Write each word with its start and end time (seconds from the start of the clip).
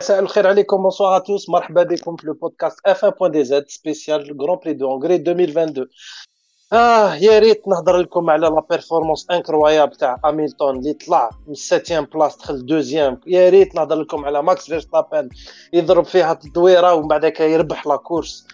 مساء 0.00 0.20
الخير 0.20 0.46
عليكم. 0.46 0.82
Bonsoir 0.82 1.20
à 1.20 1.26
tous 1.26 1.48
مرحبا 1.48 1.82
بكم 1.82 2.16
في 2.16 2.26
le 2.26 2.32
podcast 2.34 2.78
F1 2.86 3.04
point 3.04 3.30
DZ 3.30 3.64
spécial 3.68 4.42
Grand 4.42 4.58
Prix 4.64 4.72
de 4.72 4.88
Hongrie 4.88 5.14
2022 5.14 5.86
آه 6.72 7.14
يا 7.14 7.38
ريت 7.38 7.68
نهضر 7.68 7.96
لكم 7.96 8.30
على 8.30 8.46
la 8.46 8.66
performance 8.70 9.26
incroyable 9.30 9.96
تاع 9.96 10.20
هاميلتون 10.24 10.76
اللي 10.76 10.92
طلع 10.92 11.30
من 11.46 11.54
septième 11.54 12.04
place 12.04 12.38
دخل 12.38 12.66
deuxième 12.66 13.20
يا 13.26 13.48
ريت 13.48 13.74
نهضر 13.74 13.96
لكم 13.96 14.24
على 14.24 14.42
ماكس 14.42 14.66
فيرستابن 14.66 15.28
يضرب 15.72 16.04
فيها 16.04 16.32
التدويره 16.32 16.94
ومن 16.94 17.08
بعد 17.08 17.32
يربح 17.40 17.86
la 17.86 17.96
course 17.96 18.46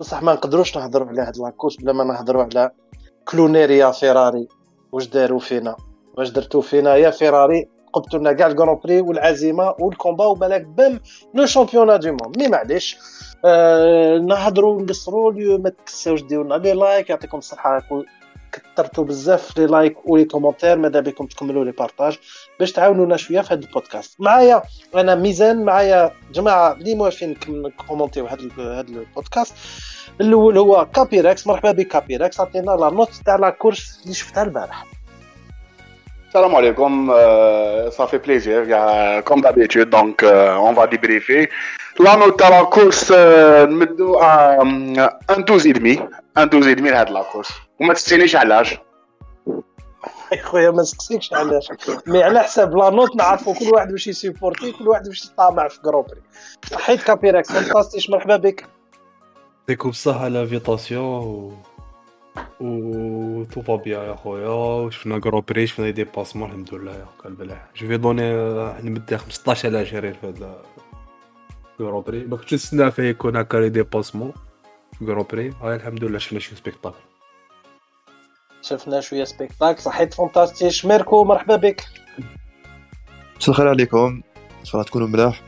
بصح 0.00 0.22
ما 0.22 0.32
نقدروش 0.32 0.76
نهضروا 0.76 1.08
على 1.08 1.22
هاد 1.22 1.38
la 1.38 1.50
course 1.50 1.76
بلا 1.76 1.92
ما 1.92 2.04
نهضروا 2.04 2.42
على 2.42 2.70
clownerie 3.28 3.84
يا 3.84 3.90
فيراري 3.90 4.48
واش 4.92 5.06
داروا 5.06 5.40
فينا 5.40 5.76
واش 6.18 6.30
درتو 6.30 6.60
فينا 6.60 6.96
يا 6.96 7.10
فيراري 7.10 7.75
قبتوا 7.92 8.18
لنا 8.18 8.32
كاع 8.32 8.46
الكرون 8.46 8.80
بري 8.84 9.00
والعزيمه 9.00 9.74
والكومبا 9.80 10.26
وبالك 10.26 10.62
بام 10.62 11.00
لو 11.34 11.46
شامبيونا 11.46 11.96
دو 11.96 12.08
موند 12.08 12.38
مي 12.38 12.48
معليش 12.48 12.98
نهضروا 14.26 14.82
نقصروا 14.82 15.58
ما 15.58 15.70
تكساوش 15.70 16.22
ديروا 16.22 16.44
لنا 16.44 16.54
لي 16.54 16.72
لايك 16.72 17.10
يعطيكم 17.10 17.38
الصحه 17.38 17.82
كثرتوا 18.52 19.04
بزاف 19.04 19.58
لي 19.58 19.66
لايك 19.66 19.96
ولي 20.08 20.24
كومونتير 20.24 20.78
ماذا 20.78 21.00
بكم 21.00 21.26
تكملوا 21.26 21.64
لي 21.64 21.72
بارطاج 21.72 22.18
باش 22.60 22.72
تعاونونا 22.72 23.16
شوية 23.16 23.40
في 23.40 23.54
هذا 23.54 23.60
البودكاست 23.60 24.20
معايا 24.20 24.62
أنا 24.94 25.14
ميزان 25.14 25.64
معايا 25.64 26.10
جماعة 26.34 26.72
اللي 26.72 26.94
موافقين 26.94 27.36
كومونتيو 27.88 28.26
هذا 28.26 28.48
هذا 28.58 28.88
البودكاست 28.88 29.54
الأول 30.20 30.58
هو 30.58 30.86
كابيركس 30.94 31.46
مرحبا 31.46 31.72
بك 31.72 31.88
كابيركس 31.88 32.40
عطينا 32.40 32.70
لا 32.70 32.90
نوت 32.90 33.10
تاع 33.26 33.36
لا 33.36 33.50
كورس 33.50 34.00
اللي 34.02 34.14
شفتها 34.14 34.42
البارح 34.42 34.95
سلام 36.36 36.54
عليكم, 36.54 37.10
euh, 37.10 37.90
ça 37.90 38.06
fait 38.06 38.18
plaisir. 38.18 38.56
Comme 39.24 39.40
d'habitude, 39.40 39.88
donc 39.88 40.22
euh, 40.22 40.54
on 40.68 40.74
va 40.74 40.86
débriefer. 40.86 41.48
La 41.98 42.14
note 42.18 42.42
à 42.42 42.50
la 42.50 42.64
course, 42.64 43.10
euh, 43.10 43.64
un 43.66 45.40
12,5. 45.40 46.02
Un 46.34 46.46
12,5 46.46 47.08
de 47.08 47.14
la 47.14 47.24
course. 47.32 47.52
وما 47.80 47.94
تستنيش 47.94 48.36
علاش 48.36 48.78
خويا 50.42 50.70
ما 50.70 50.82
نسقسيكش 50.82 51.32
علاش 51.32 51.68
mais 52.06 52.22
على 52.22 52.40
حساب 52.40 52.76
la 52.76 52.90
note 52.90 53.16
نعرفوا 53.16 53.54
كل 53.54 53.68
واحد 53.68 53.92
واش 53.92 54.06
ي 54.06 54.13
supporter 54.13 54.72
كل 54.72 54.88
واحد 54.88 55.08
واش 55.08 55.24
يطامع 55.24 55.68
في 55.68 55.80
Grand 55.80 56.02
Prix 56.02 56.20
صحيت 56.70 57.02
كابيراكس 57.02 57.52
فانتاستيش 57.52 58.10
مرحبا 58.10 58.36
بك 58.36 58.66
يعطيكم 59.58 59.88
الصحة 59.88 60.28
l'invitation 60.28 61.56
و 62.60 63.44
تو 63.44 63.62
فا 63.62 63.76
بيان 63.76 64.04
يا 64.04 64.14
خويا 64.14 64.90
شفنا 64.90 65.18
كرو 65.18 65.40
بري 65.40 65.66
شفنا 65.66 65.90
دي 65.90 66.04
باسمون 66.04 66.48
الحمد 66.48 66.74
لله 66.74 66.92
يا 66.92 67.06
كان 67.22 67.34
بلاح 67.34 67.68
جو 67.76 67.88
في 67.88 67.96
دوني 67.96 68.32
نمدي 68.82 69.18
15 69.18 69.68
على 69.68 69.78
20 69.78 70.12
في 70.12 70.26
هذا 70.26 70.62
كرو 71.78 72.00
بري 72.00 72.24
ما 72.24 72.36
كنتش 72.36 72.54
نستنى 72.54 72.90
فيه 72.90 73.02
يكون 73.02 73.36
هكا 73.36 73.56
لي 73.56 73.68
ديباسمون 73.68 74.32
في 74.98 75.06
كرو 75.06 75.22
بري 75.22 75.52
هاي 75.62 75.74
الحمد 75.76 76.04
لله 76.04 76.18
شفنا 76.18 76.38
شي 76.38 76.56
سبيكتاكل 76.56 76.96
شفنا 78.62 79.00
شوية 79.00 79.24
سبيكتاكل 79.24 79.82
صحيت 79.82 80.14
فانتاستيش 80.14 80.86
ميركو 80.86 81.24
مرحبا 81.24 81.56
بك 81.56 81.84
مساء 83.36 83.50
الخير 83.50 83.68
عليكم 83.68 84.22
ان 84.60 84.64
شاء 84.64 84.74
الله 84.74 84.84
تكونوا 84.84 85.08
ملاح 85.08 85.42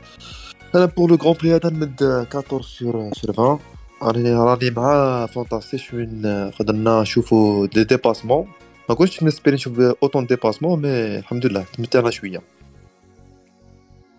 أنا 0.75 0.85
بور 0.85 1.09
لو 1.09 1.15
غران 1.15 1.33
بري 1.33 1.55
هذا 1.55 1.69
نمد 1.69 2.03
14 2.03 2.61
سور 2.61 3.11
سور 3.13 3.31
20 3.31 3.59
راني 4.03 4.33
راني 4.33 4.69
مع 4.69 5.25
فانتاستيك 5.25 5.93
وين 5.93 6.51
قدرنا 6.59 7.01
نشوفو 7.01 7.65
دي 7.65 7.83
ديباسمون. 7.83 8.47
ما 8.89 8.95
كنتش 8.95 9.23
نسبيري 9.23 9.55
نشوف 9.55 9.79
أوتون 9.79 10.25
ديباسمون 10.25 10.81
مي 10.81 11.17
الحمد 11.17 11.45
لله 11.45 11.65
تمتعنا 11.77 12.09
شوية. 12.09 12.41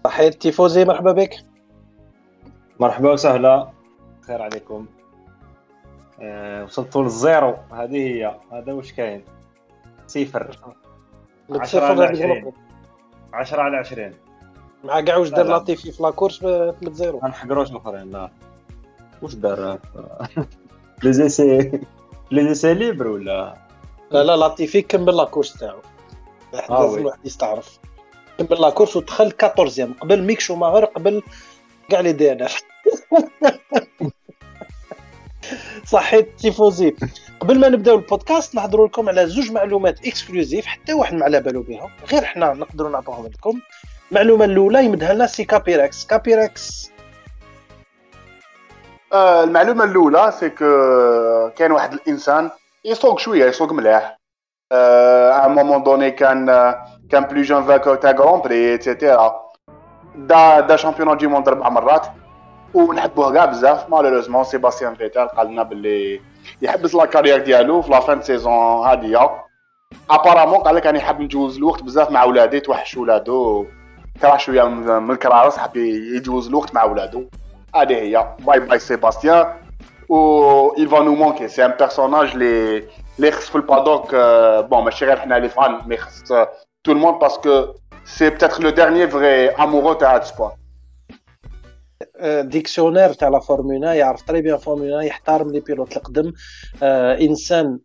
صحيت 0.05 0.35
تيفوزي 0.35 0.85
مرحبا 0.85 1.13
بك. 1.13 1.37
مرحبا 2.81 3.13
وسهلا. 3.13 3.71
خير 4.27 4.43
عليكم. 4.43 4.87
أه 6.21 6.65
وصلتوا 6.65 7.03
للزيرو. 7.03 7.55
هذه 7.73 7.97
هي. 7.97 8.37
هذا 8.53 8.73
واش 8.73 8.93
كاين؟ 8.93 9.23
صفر. 10.07 10.59
10 11.51 11.85
على 11.85 12.05
20 12.05 12.53
10 13.33 13.61
على 13.61 13.77
20 13.77 14.13
مع 14.85 15.01
كاع 15.01 15.17
واش 15.17 15.29
دار 15.29 15.57
لطيفي 15.57 15.93
في 15.93 16.03
لاكورس 16.03 16.39
في 16.39 16.75
زيرو 16.85 17.21
ما 17.23 17.29
نحقروش 17.29 17.71
الآخرين 17.71 18.11
لا. 18.11 18.31
واش 19.23 19.35
دار 19.35 19.79
les 21.03 21.13
essais 21.13 21.81
les 22.31 22.49
essais 22.49 22.75
libres 22.75 23.07
ولا 23.07 23.55
لا 24.11 24.25
لا 24.25 24.37
لاتيفي 24.37 24.83
كمل 24.83 25.17
la 25.17 25.27
course 25.27 25.59
تاعو 25.59 25.79
آه 26.71 26.83
لازم 26.83 26.99
الواحد 26.99 27.19
يستعرف 27.25 27.79
كمل 28.39 28.61
la 28.61 28.70
course 28.70 28.97
ودخل 28.97 29.33
14 29.43 29.93
قبل 30.01 30.23
ميك 30.23 30.41
شوماغر 30.41 30.85
قبل 30.85 31.23
كاع 31.89 32.01
les 32.01 32.13
DNF 32.13 32.63
صحيت 35.85 36.39
تيفوزي 36.39 36.95
قبل 37.41 37.59
ما 37.59 37.69
نبداو 37.69 37.97
البودكاست 37.97 38.55
نهضروا 38.55 38.87
لكم 38.87 39.09
على 39.09 39.27
زوج 39.27 39.51
معلومات 39.53 40.07
exclusives 40.07 40.67
حتى 40.67 40.93
واحد 40.93 41.15
ما 41.15 41.25
على 41.25 41.41
بالو 41.41 41.63
بهم 41.63 41.91
غير 42.13 42.25
حنا 42.25 42.53
نقدروا 42.53 42.91
نعطوهم 42.91 43.27
لكم 43.27 43.61
المعلومه 44.11 44.45
الاولى 44.45 44.85
يمدها 44.85 45.15
لنا 45.15 45.27
سي 45.27 45.45
كابيراكس 45.45 46.07
كابيراكس 46.07 46.91
آه 46.91 47.00
المعلومة 49.15 49.85
الأولى 49.85 50.33
c'est 50.33 50.51
كان 51.57 51.73
واحد 51.73 51.93
الإنسان 51.93 52.51
يسوق 52.85 53.19
شوية 53.19 53.45
يسوق 53.45 53.73
مليح 53.73 54.17
à 54.73 55.49
un 55.49 55.57
moment 55.57 55.83
donné 55.83 56.11
كان 56.11 56.47
كان 57.11 57.25
plus 57.25 57.43
jeune 57.43 57.63
vainqueur 57.63 57.95
تاع 57.95 58.11
Grand 58.11 58.41
Prix 58.41 58.73
et 58.73 58.92
titré 58.92 59.41
دا 60.15 60.61
دا 60.61 60.77
champion 60.77 61.17
du 61.17 61.27
monde 61.27 61.49
أربع 61.49 61.69
مرات. 61.69 62.07
ونحبوه 62.75 63.33
كاع 63.33 63.45
بزاف. 63.45 63.89
malheureusement 63.89 64.45
سيباستيان 64.45 64.95
فيتال 64.95 65.29
قال 65.29 65.47
لنا 65.47 65.63
باللي 65.63 66.21
يحبس 66.63 66.95
la 66.95 67.05
carrière 67.05 67.39
ديالو 67.39 67.83
في 67.83 67.91
la 67.91 68.01
fin 68.01 68.23
saison 68.23 68.87
هادية. 68.87 69.31
apparemment 70.11 70.59
قال 70.59 70.75
لك 70.75 70.87
راني 70.87 71.01
حاب 71.01 71.21
نجوز 71.21 71.57
الوقت 71.57 71.83
بزاف 71.83 72.11
مع 72.11 72.25
ولادي 72.25 72.61
توحش 72.61 72.97
ولادو. 72.97 73.67
كره 74.23 74.37
شوية 74.37 74.63
من 74.63 75.11
الكرارس 75.11 75.57
حاب 75.57 75.77
يجوز 75.77 76.49
الوقت 76.49 76.75
مع 76.75 76.85
ولادو. 76.85 77.25
هذه 77.75 77.95
هي 77.95 78.35
باي 78.39 78.61
باي 78.61 78.79
سيباستيان 78.79 79.55
و 80.09 80.75
il 80.77 80.89
va 80.89 81.01
nous 81.01 81.17
manquer. 81.17 81.49
C'est 81.49 81.63
un 81.63 81.71
personnage 81.71 82.35
اللي 82.35 82.85
اللي 83.19 83.31
خص 83.31 83.51
في 83.51 83.57
ال 83.57 83.64
paddock 83.64 84.15
bon 84.71 84.85
ماشي 84.85 85.05
غير 85.05 85.21
حنا 85.21 85.35
les 85.35 85.49
fans 85.49 85.79
mais 85.87 85.97
خص 85.97 86.23
tout 86.85 86.93
le 86.93 87.00
monde 87.00 87.19
parce 87.19 87.49
que 87.49 87.67
c'est 88.05 88.31
peut-être 88.31 88.63
le 88.63 88.71
dernier 88.71 89.09
vrai 89.09 89.51
amoureux 89.51 89.93
تاع 89.93 90.15
هاد 90.15 90.21
ال 90.21 90.26
sport 90.26 90.53
dictionnaire 92.41 93.13
تاع 93.13 93.29
la 93.29 93.41
Formula 93.41 93.95
يعرف 93.95 94.23
très 94.23 94.43
bien 94.43 94.59
فورمولا 94.59 95.01
يحترم 95.01 95.51
les 95.51 95.61
pilotes 95.61 95.97
القدم. 95.97 96.33
آه 96.83 97.21
إنسان 97.21 97.79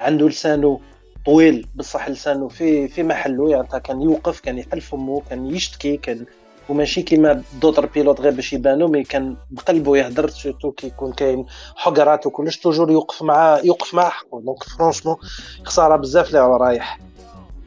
عنده 0.00 0.28
لسانه 0.28 0.80
طويل 1.26 1.66
بصح 1.74 2.08
لسانه 2.08 2.48
في 2.48 2.88
في 2.88 3.02
محله 3.02 3.50
يعني 3.50 3.68
كان 3.84 4.02
يوقف 4.02 4.40
كان 4.40 4.58
يحل 4.58 4.80
فمه 4.80 5.22
كان 5.30 5.46
يشتكي 5.46 5.96
كان 5.96 6.26
وماشي 6.70 7.02
كيما 7.02 7.42
d'autres 7.60 7.86
pilotes 7.86 8.20
غير 8.20 8.32
باش 8.32 8.52
يبانو 8.52 8.88
mais 8.88 9.04
كان 9.04 9.36
بقلبه 9.50 9.96
يهدر 9.96 10.28
surtout 10.28 10.70
كي 10.70 10.86
يكون 10.86 11.12
كاين 11.12 11.46
حقرات 11.76 12.26
وكلش 12.26 12.56
toujours 12.56 12.90
يوقف 12.90 13.22
مع 13.22 13.60
يوقف 13.64 13.94
مع 13.94 14.08
حقه 14.08 14.40
donc 14.40 14.62
franchement 14.62 15.16
خسارة 15.64 15.96
بزاف 15.96 16.28
اللي 16.28 16.56
رايح. 16.56 17.00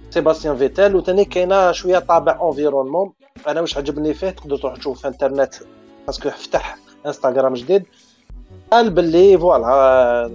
سيباستيان 0.09 0.57
فيتال 0.57 0.95
وثاني 0.95 1.25
كاينة 1.25 1.71
شوية 1.71 1.99
تاع 1.99 2.39
environnement 2.49 3.13
أنا 3.47 3.61
واش 3.61 3.77
عجبني 3.77 4.13
فيه؟ 4.13 4.29
تقدروا 4.29 4.59
تروحوا 4.59 4.77
تشوفوا 4.77 5.01
في 5.01 5.07
انترنت 5.07 5.53
parce 6.07 6.21
que 6.21 6.29
فتح 6.29 6.77
انستغرام 7.05 7.53
جديد. 7.53 7.83
قال 8.71 8.89
باللي 8.89 9.37
voilà 9.37 10.31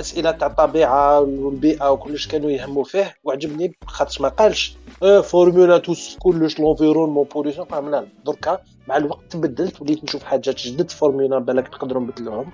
أسئلة 0.00 0.30
تاع 0.30 0.46
الطبيعه 0.46 1.20
والبيئة 1.20 1.90
وكلش 1.90 2.26
كانوا 2.26 2.50
يهموا 2.50 2.84
فيه 2.84 3.14
وعجبني 3.24 3.76
خاطر 3.86 4.22
ما 4.22 4.28
قالش 4.28 4.76
أه 5.02 5.20
فورمولا 5.20 5.78
توس 5.78 6.16
كلش 6.20 6.60
l'environnement 6.60 7.24
pollution 7.24 7.66
فهم 7.66 7.90
لا 7.90 8.06
دركا 8.26 8.58
مع 8.88 8.96
الوقت 8.96 9.20
تبدلت 9.30 9.82
وليت 9.82 10.04
نشوف 10.04 10.24
حاجات 10.24 10.56
جدد 10.56 10.90
فورمولا 10.90 11.38
بالك 11.38 11.68
نقدروا 11.74 12.02
نبدلوهم. 12.02 12.50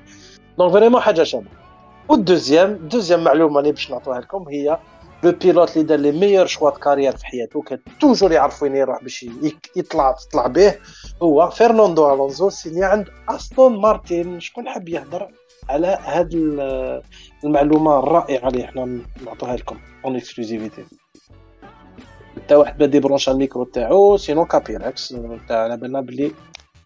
donc 0.58 0.72
vraiment 0.72 1.00
حاجة 1.00 1.22
شابه 1.22 1.46
وال 2.08 2.21
deuxième 2.21 2.74
deuxième 2.74 3.24
معلومة 3.24 3.60
اللي 3.60 3.72
باش 3.72 3.90
نعطوها 3.90 4.20
لكم 4.20 4.48
هي 4.48 4.78
le 5.22 5.32
pilote 5.32 5.76
اللي 5.76 5.86
دار 5.86 5.98
les 5.98 6.12
meilleurs 6.12 6.46
choix 6.46 6.70
carrière 6.70 7.16
في 7.16 7.26
حياته 7.26 7.62
كان 7.62 7.78
toujours 8.00 8.32
يعرف 8.32 8.62
وين 8.62 8.76
يروح 8.76 9.02
باش 9.02 9.26
يطلع 9.76 10.12
تطلع 10.12 10.46
به 10.46 10.74
هو 11.22 11.50
فرناندو 11.50 12.14
الونزو 12.14 12.50
signé 12.50 12.84
عند 12.84 13.06
استون 13.28 13.80
مارتين 13.80 14.40
شكون 14.40 14.68
حاب 14.68 14.88
يهضر؟ 14.88 15.30
على 15.70 15.98
هاد 16.04 16.34
المعلومة 17.44 17.98
الرائعة 17.98 18.48
اللي 18.48 18.64
إحنا 18.64 19.00
نعطوها 19.26 19.56
لكم 19.56 19.78
en 20.04 20.16
exclusivité 20.16 20.84
حتى 22.36 22.54
واحد 22.54 22.78
بدا 22.78 22.98
branche 22.98 23.28
ال 23.28 23.34
micro 23.34 23.64
تاعو 23.64 24.16
sinon 24.16 24.44
كابيركس 24.44 25.14
تاع 25.48 25.62
على 25.62 25.76
بالنا 25.76 26.00
بلي 26.00 26.32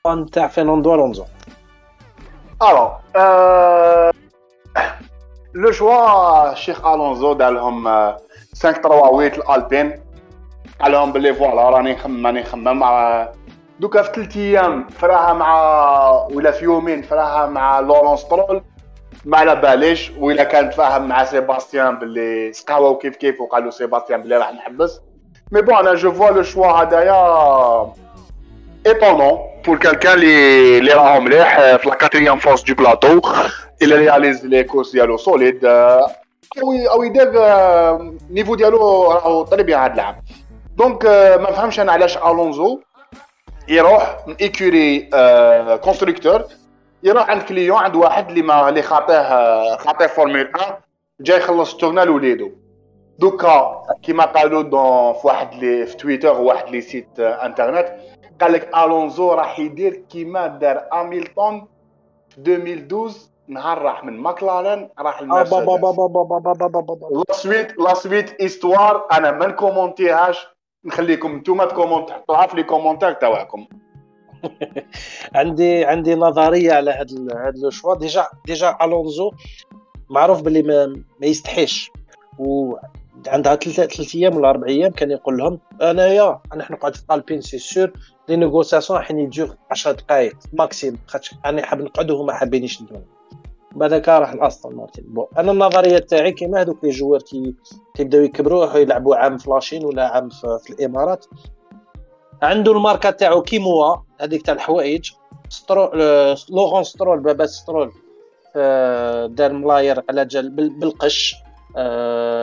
فان 0.04 0.31
تاع 0.31 0.48
فرناندو 0.48 0.94
الونزو 0.94 1.25
alors 2.62 2.91
le 5.55 5.70
choix 5.73 6.52
الشيخ 6.52 6.86
الونزو 6.86 7.32
دار 7.32 7.52
لهم 7.52 7.84
5 7.84 8.72
3 8.72 8.81
8 8.82 9.26
الالبين 9.26 10.00
قال 10.81 10.92
لهم 10.92 11.12
باللي 11.12 11.34
voilà 11.35 11.70
راني 11.70 11.92
نخمم 11.92 12.26
راني 12.26 12.40
نخمم 12.40 12.84
دوكا 13.81 14.02
في 14.02 14.12
ثلاث 14.14 14.36
أيام 14.36 14.88
فراها 14.88 15.32
مع 15.32 16.10
ولا 16.34 16.50
في 16.50 16.64
يومين 16.64 17.02
فراها 17.02 17.46
مع 17.46 17.81
لورونس 17.81 18.25
ترول 18.28 18.62
ما 19.25 19.38
على 19.38 19.56
باليش 19.56 20.12
ولا 20.19 20.44
كان 20.44 20.71
تفاهم 20.71 21.09
مع 21.09 21.25
سيباستيان 21.25 21.99
باللي 21.99 22.53
سقاو 22.53 22.99
كيف 22.99 23.17
كيف 23.17 23.41
وقالوا 23.41 23.71
سيباستيان 23.71 24.21
باللي 24.21 24.37
راح 24.37 24.53
نحبس. 24.53 25.00
mais 25.52 25.62
bon 25.62 25.75
أنا 25.75 25.94
je 25.94 26.12
vois 26.12 26.31
le 26.31 26.43
choix 26.43 26.67
هدايا 26.67 27.93
étonnant 28.87 29.38
pour 29.64 29.79
quelqu'un 29.79 30.14
اللي 30.15 30.79
اللي 30.79 30.93
راهو 30.93 31.21
مليح 31.21 31.76
في 31.76 31.88
la 31.88 31.94
quatrième 31.94 32.38
force 32.38 32.62
du 32.62 32.75
plateau 32.75 33.20
il 33.82 33.94
réalise 33.94 34.46
les 34.46 34.64
courses 34.64 34.93
ديالو 34.93 35.17
solides 35.17 35.64
أو 35.65 36.73
أو 36.91 37.03
يدير 37.03 37.32
نيفو 38.31 38.55
ديالو 38.55 39.12
راهو 39.12 39.43
طري 39.43 39.62
بيان 39.62 39.81
هاد 39.81 39.93
العام 39.94 40.17
دونك 40.77 41.06
ما 41.41 41.53
فهمش 41.53 41.81
أنا 41.81 41.93
علاش 41.93 42.17
الونزو 42.17 42.81
يروح 43.69 44.17
من 44.27 44.35
ايكوري 44.35 45.09
كونستركتور 45.85 46.44
يروح 47.05 47.31
عند 47.31 47.43
كليون 47.43 47.79
عند 47.79 47.97
واحد 47.97 48.29
اللي 48.29 48.43
ما 48.43 48.69
اللي 48.69 48.83
خاطيه 48.83 49.77
خاطيه 49.77 50.06
فورمول 50.06 50.51
1 50.55 50.79
جاي 51.21 51.39
يخلص 51.39 51.77
تورنا 51.77 52.01
لوليدو 52.01 52.51
دوكا 53.19 53.83
كيما 54.03 54.25
قالوا 54.25 54.62
دون 54.62 55.12
في 55.12 55.27
واحد 55.27 55.55
لي 55.55 55.87
في 55.87 55.97
تويتر 55.97 56.41
وواحد 56.41 56.69
لي 56.69 56.81
سيت 56.81 57.21
انترنت 57.21 57.89
قال 58.41 58.53
لك 58.53 58.77
ألونزو 58.77 59.33
راح 59.33 59.59
يدير 59.59 59.95
كيما 59.95 60.47
دار 60.47 60.85
اميلتون 60.93 61.67
في 62.29 62.41
2012 62.41 63.19
نهار 63.49 63.83
راح 63.83 64.05
من 64.05 64.21
ماكلارن 64.21 64.89
راح 64.99 65.21
المرسيدس 65.21 65.53
la 67.29 67.35
suite 67.35 67.79
la 67.79 67.94
suite 67.94 68.41
histoire 68.41 69.06
أنا 69.12 69.31
ما 69.31 69.47
نكومونتيهاش 69.47 70.47
نخليكم 70.85 71.37
نتوما 71.37 71.65
تكومونت 71.65 72.09
تحطوها 72.09 72.47
في 72.47 72.56
les 72.56 72.62
commentaires 72.62 73.12
تاعكم. 73.12 73.67
عندي 75.35 75.85
عندي 75.85 76.14
نظرية 76.14 76.73
على 76.73 76.91
هذا 76.91 77.49
هذا 77.49 77.58
le 77.62 77.70
choix. 77.70 77.94
déjà 77.94 78.26
déjà 78.46 78.76
ألونزو 78.82 79.31
معروف 80.11 80.43
باللي 80.43 80.62
ما, 80.62 80.87
ما 81.20 81.26
يستحيش. 81.26 81.91
و 82.38 82.76
عندها 83.29 83.56
ثلاث 83.56 84.14
أيام 84.14 84.37
ولا 84.37 84.50
أربع 84.50 84.67
أيام 84.67 84.91
كان 84.93 85.11
يقول 85.11 85.37
لهم 85.37 85.58
أنايا 85.82 86.41
أنا 86.52 86.73
نقعد 86.73 86.96
في 86.96 87.02
Alpine 87.11 87.41
c'est 87.41 87.58
sûr 87.58 87.93
les 88.29 88.37
négociations 88.37 88.99
راح 88.99 89.11
يديو 89.11 89.49
10 89.70 89.93
دقائق 89.93 90.37
maximum 90.52 90.99
خاطر 91.06 91.31
أنا 91.44 91.67
حاب 91.67 91.81
نقعد 91.81 92.11
وهما 92.11 92.32
حابين 92.32 92.64
يشدوني. 92.64 93.06
بعدك 93.73 94.08
راح 94.08 94.35
لاستون 94.35 94.75
مارتين. 94.75 95.05
بون 95.08 95.26
أنا 95.38 95.52
النظرية 95.52 95.99
تاعي 95.99 96.32
كيما 96.32 96.61
هذوك 96.61 96.85
لي 96.85 96.91
جوار 96.91 97.23
كي 97.23 97.55
كيبداو 97.94 98.23
يكبروا 98.23 98.76
يلعبوا 98.76 99.17
عام 99.17 99.38
في 99.38 99.50
لاشين 99.50 99.85
ولا 99.85 100.08
عام 100.08 100.29
في, 100.29 100.58
في 100.64 100.70
الإمارات. 100.70 101.26
عنده 102.43 102.73
الماركة 102.73 103.11
تاعو 103.11 103.43
كيموا. 103.43 103.96
هذيك 104.20 104.43
تاع 104.43 104.55
الحوايج. 104.55 105.11
سترول 105.49 105.99
لورون 106.50 106.84
سترول 106.84 107.20
بابا 107.20 107.46
سترول 107.46 107.93
دار 109.34 109.52
ملاير 109.52 110.02
على 110.08 110.25
جال 110.25 110.50
بالقش. 110.50 111.37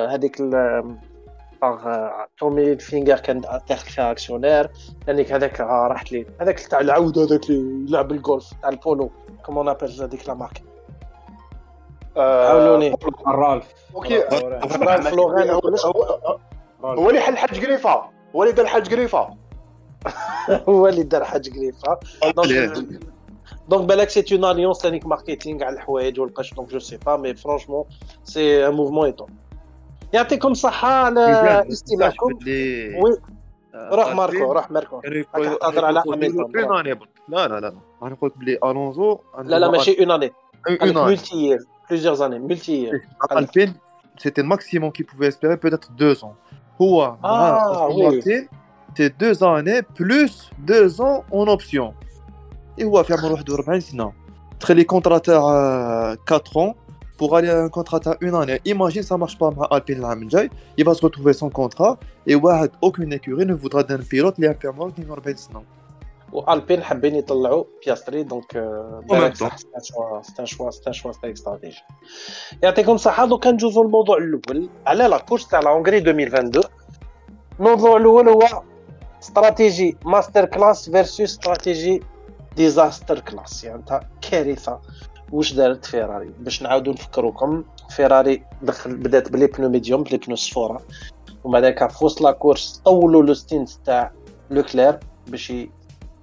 هذيك 0.09 0.37
تومي 2.39 2.77
فينجر 2.77 3.19
كان 3.19 3.41
فيها 3.67 4.11
اكسيونير 4.11 4.71
لانك 5.07 5.31
هذاك 5.31 5.59
راحت 5.61 6.11
لي. 6.11 6.25
هذاك 6.41 6.59
تاع 6.59 6.79
العود 6.79 7.19
هذاك 7.19 7.49
اللي 7.49 7.89
يلعب 7.89 8.11
الجولف 8.11 8.53
تاع 8.61 8.69
البولو. 8.69 9.11
كومون 9.45 9.69
ابل 9.69 10.01
هذيك 10.01 10.27
لا 10.27 10.33
مارك 10.33 10.63
حاولوني 12.15 12.95
رالف. 13.27 13.73
أوكي 13.95 14.19
رالف 14.19 15.13
لوغان 15.13 15.49
هو 16.83 17.09
اللي 17.09 17.21
حل 17.21 17.37
حج 17.37 17.65
قريفه 17.65 18.03
هو 18.35 18.43
اللي 18.43 18.53
دار 18.53 18.67
حج 18.67 18.93
قريفه 18.93 19.29
هو 20.69 20.87
اللي 20.87 21.03
دار 21.03 21.23
حاج 21.23 21.49
قريفه 21.49 21.99
دونك 23.69 23.85
بالك 23.89 24.09
سي 24.09 24.25
اون 24.31 24.45
اليونس 24.45 24.85
لانيك 24.85 25.05
ماركتينغ 25.05 25.63
على 25.63 25.75
الحوايج 25.75 26.19
والقش. 26.19 26.53
دونك 26.53 26.69
جو 26.69 26.79
سي 26.79 26.97
با 26.97 27.17
مي 27.17 27.35
فرونشمون 27.35 27.85
سي 28.23 28.67
ان 28.67 28.73
موفمون 28.73 29.05
ايطون 29.05 29.29
يعطيكم 30.13 30.51
الصحة 30.51 30.87
على 30.87 31.65
استماعكم. 31.71 32.37
وي 33.03 33.17
روح 33.75 34.15
ماركو 34.15 34.51
روح 34.51 34.71
ماركو. 34.71 35.01
تهضر 35.61 35.85
على 35.85 36.03
لا 37.27 37.47
لا 37.47 37.59
لا. 37.59 37.73
أنا 38.01 38.09
نقول 38.09 38.31
بلي 38.35 38.59
ألونزو 38.63 39.19
لا 39.43 39.59
لا 39.59 39.71
ماشي 39.71 39.99
une 39.99 40.11
année 40.11 40.31
multi-year 40.93 41.59
plusieurs 41.89 42.25
années 42.25 42.39
multi-year 42.39 43.07
Alpine 43.31 43.73
c'était 44.17 44.41
ال 44.41 44.47
maximum 44.48 44.91
qu'il 44.91 45.03
pouvait 45.03 45.27
espérer 45.27 45.55
peut-être 45.55 45.89
deux 45.93 46.13
ans 46.13 46.33
هو 46.81 47.15
آه 47.23 47.87
oui 47.87 48.21
c'est 48.97 49.07
deux 49.07 49.57
années 49.57 49.81
plus 49.99 50.49
deux 50.59 50.87
ans 50.87 51.23
en 51.33 51.49
option 51.49 51.93
et 52.79 52.83
هو 52.83 53.03
في 53.03 53.13
عمر 53.13 53.31
41 53.31 53.79
سنه 53.79 54.13
تخلي 54.59 54.83
contrat 54.83 55.17
تاع 55.17 56.15
4 56.27 56.57
ans 56.57 56.73
pour 57.21 57.35
aller 57.37 57.49
à 57.49 57.59
un 57.67 57.69
contrat 57.69 57.99
à 58.11 58.13
une 58.21 58.33
année. 58.33 58.59
Imagine 58.65 59.03
ça 59.03 59.15
marche 59.15 59.37
pas 59.37 59.49
avec 59.49 59.71
Alpine 59.75 60.01
l'année 60.01 60.25
prochaine, 60.25 60.49
il 60.79 60.83
va 60.87 60.93
se 60.95 61.03
retrouver 61.07 61.33
sans 61.33 61.51
contrat. 61.51 61.93
Et 62.27 62.35
واحد 62.35 62.71
aucune 62.81 63.13
écurie 63.13 63.45
ne 63.45 63.53
voudra 63.53 63.83
d'un 63.83 63.99
pilote 63.99 64.39
اللي 64.39 64.53
في 64.53 64.67
عمره 64.67 64.87
42 64.87 65.35
سنه. 65.35 65.63
و 66.31 66.39
Alpine 66.39 66.83
حابين 66.83 67.15
يطلعوا 67.15 67.63
بياستري 67.85 68.23
donc 68.23 68.51
c'est 69.33 69.45
un 70.39 70.45
choix 70.45 70.71
c'est 70.71 70.87
un 70.87 70.93
choix 70.93 71.11
stratégique 71.11 71.83
يعطيكم 72.63 72.91
الصحه 72.91 73.25
دوكا 73.25 73.51
ندوزو 73.51 73.83
للموضوع 73.83 74.17
الأول 74.17 74.69
على 74.87 75.07
la 75.07 75.17
course 75.17 75.47
تاع 75.47 75.59
la 75.59 75.69
Hongrie 75.69 75.97
2022 75.97 76.63
الموضوع 77.59 77.97
الأول 77.97 78.29
هو 78.29 78.63
strategy 79.21 79.97
masterclass 80.05 80.89
versus 80.89 81.21
strategy 81.21 82.03
disaster 82.55 83.19
class 83.19 83.63
يعني 83.63 83.83
كارثة. 84.21 84.79
واش 85.31 85.53
دارت 85.53 85.85
فيراري 85.85 86.31
باش 86.39 86.61
نعاودو 86.61 86.91
نفكروكم. 86.91 87.63
فيراري 87.89 88.43
دخل 88.61 88.95
بدات 88.95 89.31
بلي 89.31 89.47
بنو 89.47 89.69
ميديوم 89.69 90.03
بلي 90.03 90.17
بنو 90.17 90.35
صفوره 90.35 90.81
ومن 91.43 91.61
بعدك 91.61 91.91
في 91.91 92.05
وسط 92.05 92.21
لا 92.21 92.31
كورس 92.31 92.81
طولوا 92.85 93.23
لو 93.23 93.33
ستينت 93.33 93.69
تاع 93.69 94.11
لوكلير 94.49 94.99
باش 95.27 95.53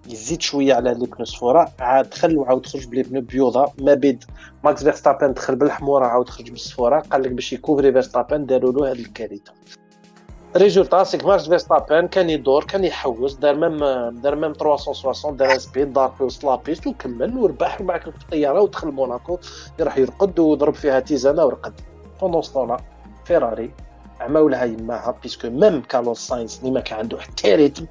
يزيد 0.08 0.42
شوية 0.42 0.74
على 0.74 0.94
لي 0.94 1.06
بنو 1.06 1.24
صفوره 1.24 1.72
عاد 1.80 2.10
دخل 2.10 2.38
وعاود 2.38 2.66
خرج 2.66 2.86
بلي 2.86 3.02
بنو 3.02 3.20
بيوضه 3.20 3.72
ما 3.78 3.94
بيد 3.94 4.24
ماكس 4.64 4.82
فيرستابن 4.82 5.32
دخل 5.32 5.56
بالحمورة 5.56 6.06
عاود 6.06 6.28
خرج 6.28 6.50
بالصفوره 6.50 7.00
قال 7.00 7.22
لك 7.22 7.30
باش 7.30 7.52
يكوفري 7.52 7.92
فيرستابن 7.92 8.46
داروا 8.46 8.72
له 8.72 8.92
هذه 8.92 9.00
الكارثة. 9.00 9.52
ريزولتا 10.56 11.04
سيك 11.04 11.24
ماكس 11.26 11.48
فيرستابن 11.48 12.06
كان 12.06 12.30
يدور 12.30 12.64
كان 12.64 12.84
يحوس 12.84 13.34
دار 13.34 13.54
ميم 13.54 13.78
دار 14.10 14.34
ميم 14.34 14.52
360 14.52 15.36
دار 15.36 15.58
سبيد 15.58 15.92
دار 15.92 16.14
في 16.18 16.24
وسط 16.24 16.44
لابيست 16.44 16.86
وكمل 16.86 17.38
وربح 17.38 17.80
ومعك 17.80 18.02
في 18.02 18.08
الطياره 18.08 18.60
ودخل 18.60 18.88
موناكو 18.88 19.38
يروح 19.78 19.98
يرقد 19.98 20.38
وضرب 20.38 20.74
فيها 20.74 21.00
تيزانه 21.00 21.44
ورقد 21.44 21.80
بوندون 22.20 22.42
ستونا 22.42 22.76
فيراري 23.24 23.70
عماولها 24.20 24.64
يماها 24.64 25.14
بيسكو 25.22 25.50
ميم 25.50 25.82
كارلوس 25.82 26.18
ساينس 26.18 26.58
اللي 26.60 26.70
ما 26.70 26.80
كان 26.80 26.98
عنده 26.98 27.18
حتى 27.18 27.54
ريتم 27.54 27.86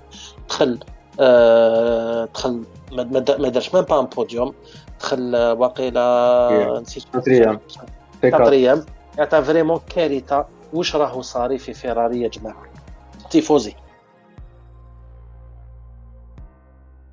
دخل 0.50 0.80
آه 1.20 2.26
دخل 2.26 2.64
ما 2.92 3.50
دارش 3.50 3.76
ميم 3.76 3.84
با 3.84 4.00
ان 4.00 4.06
بوديوم 4.06 4.54
دخل 5.00 5.36
واقيلا 5.36 6.80
نسيت 6.82 7.04
كاتريام 7.14 7.60
كاتريام 8.22 8.86
يعني 9.18 9.44
فريمون 9.44 9.80
كارثه 9.96 10.57
واش 10.78 10.96
راهو 10.96 11.22
صاري 11.22 11.58
في 11.58 11.74
فيراري 11.74 12.22
يا 12.22 12.28
جماعة؟ 12.28 12.64
تيفوزي 13.30 13.74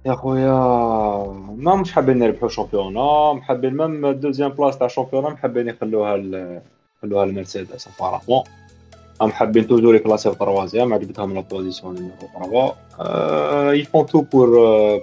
يا 0.07 0.15
خويا 0.15 0.53
ما 1.57 1.75
مش 1.75 1.93
حابين 1.93 2.19
نربحوا 2.19 2.49
championnat 2.49 3.33
محبين 3.33 3.77
même 3.77 4.11
deuxième 4.11 4.51
place 4.51 4.79
تاع 4.79 4.89
championnat 4.89 5.29
محبين 5.29 5.69
يخلوها 5.69 6.17
ل... 6.17 6.61
يخلوها 6.99 7.27
لمرسيدس 7.27 7.89
apparemment 7.89 8.45
هم 9.21 9.31
حابين 9.31 9.69
toujours 9.69 9.95
يكلاسيو 9.95 10.33
troisième 10.33 10.95
عجبتهم 10.95 11.35
la 11.35 11.41
position 11.41 11.95
numéro 11.95 12.75
3 12.99 13.73
ils 13.73 13.87
font 13.87 14.07
tout 14.07 14.21
pour 14.21 14.49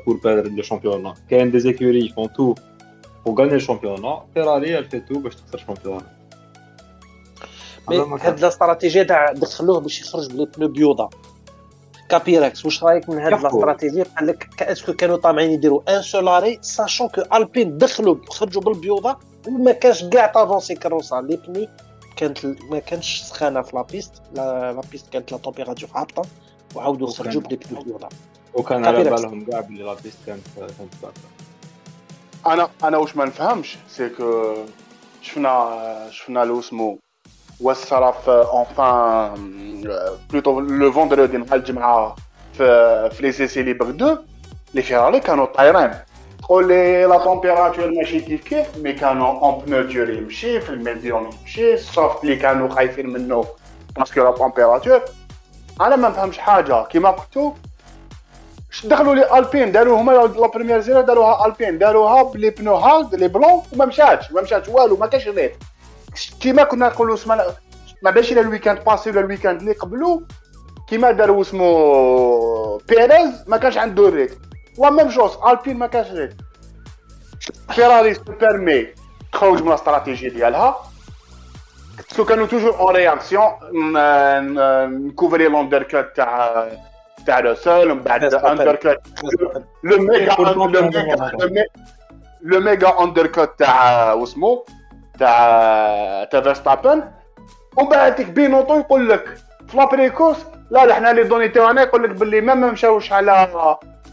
pour 0.05 0.19
perdre 0.23 0.49
le 0.49 0.63
championnat 0.63 1.13
كاين 1.29 1.51
des 1.51 1.59
écuries 1.59 2.05
ils 2.05 2.17
font 2.17 2.33
tout 2.33 2.55
pour 3.25 3.39
gagner 3.39 3.55
ال 3.55 3.61
championnat 3.61 4.21
فيراري 4.33 4.83
fait 4.83 5.13
tout 5.13 5.17
باش 5.17 5.35
تخسر 5.35 5.57
الشامبيونا 5.57 6.20
هاد 7.89 8.39
الاستراتيجيه 8.39 9.03
تاع 9.03 9.31
دخلوه 9.31 9.79
باش 9.79 10.01
يخرج 10.01 10.31
ب 10.31 10.35
les 10.35 10.45
pneus 10.45 10.67
بيوضة. 10.67 11.09
كابيركس 12.09 12.65
واش 12.65 12.83
رأيك 12.83 13.09
من 13.09 13.19
هاد 13.19 13.33
الاستراتيجيه 13.33 14.03
قال 14.17 14.27
لك 14.27 14.61
اسكو 14.61 14.93
كانوا 14.93 15.17
طامعين 15.17 15.51
يديروا 15.51 15.97
ان 15.97 16.01
سولاري 16.01 16.59
ساشون 16.61 17.07
كو 17.07 17.21
البين 17.33 17.77
دخلوا 17.77 18.15
خرجوا 18.29 18.61
بالبيوضة 18.61 19.17
وما 19.47 19.71
كانش 19.71 20.03
كاع 20.03 20.27
تافونسي 20.27 20.75
كروسا. 20.75 21.21
لي 21.21 21.35
بني 21.47 21.69
كانت 22.17 22.45
ما 22.45 22.79
كانش 22.79 23.21
سخانة 23.21 23.61
في 23.61 23.75
لابيست 23.75 24.13
لا 24.33 24.81
بيست 24.91 25.09
كانت 25.09 25.31
لا 25.31 25.37
تومبيراتور 25.37 25.89
هابطه 25.95 26.21
وعاودوا 26.75 27.07
خرجوا 27.07 27.41
بلي 27.41 27.55
بنو 27.55 27.81
بيوضة. 27.81 28.09
وكان 28.53 28.85
على 28.85 29.03
بالهم 29.03 29.45
كاع 29.45 29.59
بلي 29.59 29.83
لابيست 29.83 30.17
كانت 30.25 30.47
كانت 30.57 31.15
أنا 32.47 32.69
أنا 32.83 32.97
واش 32.97 33.15
ما 33.15 33.25
نفهمش 33.25 33.77
سي 33.89 34.09
كو 34.09 34.55
شفنا 35.21 36.07
شفنا 36.11 36.45
لو 36.45 36.59
اسمو 36.59 36.99
وصل 37.61 38.13
في 38.13 38.45
اونفان 38.53 39.51
بلوتو 40.29 40.59
لو 40.59 40.91
فوندرودي 40.91 41.37
نهار 41.37 41.55
الجمعه 41.55 42.15
في 42.53 43.09
في 43.09 43.23
لي 43.23 43.31
سي 43.31 43.47
سي 43.47 43.61
ليبر 43.63 43.89
2 43.89 44.17
لي 44.73 44.81
فيراري 44.81 45.19
كانوا 45.19 45.45
طايرين 45.45 45.91
تقول 46.39 46.67
لي 46.67 47.05
لا 47.05 47.17
تمبيراتور 47.17 47.91
ماشي 47.91 48.19
كيف 48.19 48.43
كيف 48.43 48.77
مي 48.77 48.93
كانوا 48.93 49.27
اون 49.27 49.65
بنوتور 49.65 50.09
يمشي 50.09 50.61
في 50.61 50.69
الميديوم 50.69 51.29
يمشي 51.41 51.73
السوفت 51.73 52.23
اللي 52.23 52.35
كانوا 52.35 52.69
خايفين 52.69 53.09
منه 53.09 53.45
باسكو 53.97 54.23
لا 54.23 54.31
تمبيراتور 54.31 55.01
أنا 55.81 55.95
ما 55.95 56.09
نفهمش 56.09 56.37
حاجة 56.37 56.83
كيما 56.83 57.09
قلتو 57.11 57.53
دخلوا 58.83 59.15
لي 59.15 59.37
البين 59.37 59.71
داروا 59.71 60.01
هما 60.01 60.11
لا 60.11 60.47
بريمير 60.47 60.79
زيرو 60.79 61.01
داروها 61.01 61.45
البين 61.45 61.77
داروها 61.77 62.23
بلي 62.23 62.49
بنو 62.49 62.75
هارد 62.75 63.15
لي 63.15 63.27
بلون 63.27 63.61
وما 63.73 63.85
مشاتش 63.85 64.31
ما 64.31 64.41
مشاتش 64.41 64.69
والو 64.69 64.97
ما 64.97 65.07
كاش 65.07 65.27
ريت 65.27 65.55
كيما 66.39 66.63
كنا 66.63 66.87
نقولوا 66.87 67.15
اسمها 67.15 67.45
ما 68.03 68.11
باش 68.11 68.31
إلى 68.31 68.41
الويكاند 68.41 68.83
باسي 68.83 69.09
ولا 69.09 69.19
الويكاند 69.19 69.59
اللي 69.59 69.73
قبلو 69.73 70.23
كيما 70.87 71.11
داروا 71.11 71.41
اسمو 71.41 72.77
بيريز 72.77 73.43
ما 73.47 73.57
كانش 73.57 73.77
عنده 73.77 74.09
ريت 74.09 74.37
لا 74.79 74.89
ميم 74.89 75.11
شوز 75.11 75.37
البين 75.47 75.77
ما 75.77 75.87
كانش 75.87 76.11
ريت 76.11 76.33
فيراري 77.69 78.13
سو 78.13 78.21
بيرمي 78.39 78.87
تخرج 79.31 79.61
من 79.61 79.67
الاستراتيجي 79.67 80.29
ديالها 80.29 80.91
باسكو 81.97 82.25
كانوا 82.25 82.45
توجور 82.45 82.79
اون 82.79 82.95
رياكسيون 82.95 83.51
نكوفري 85.07 85.47
لوندر 85.47 85.83
كات 85.83 86.15
تاع 86.15 86.67
تاع 87.25 87.39
روسل 87.39 87.91
ومن 87.91 88.01
بعد 88.01 88.33
اندر 88.33 88.75
كات 88.75 89.07
لو 89.83 89.97
ميغا 89.97 90.35
لو 92.41 92.59
ميغا 92.59 93.03
اندر 93.03 93.27
كات 93.27 93.59
تاع 93.59 94.13
واسمو 94.13 94.65
تاع 95.21 96.23
تاع 96.23 96.41
فيرستابن 96.41 97.03
ومن 97.77 97.89
بعد 97.89 98.15
ديك 98.15 98.27
بينوطو 98.27 98.79
يقول 98.79 99.09
لك 99.09 99.37
في 99.67 99.77
لابريكوس 99.77 100.37
لا 100.71 100.85
لا 100.85 100.93
حنا 100.93 101.13
لي 101.13 101.23
دوني 101.23 101.49
تاعنا 101.49 101.81
يقول 101.81 102.03
لك 102.03 102.09
باللي 102.09 102.41
ما 102.41 102.53
مشاوش 102.53 103.11
على 103.13 103.31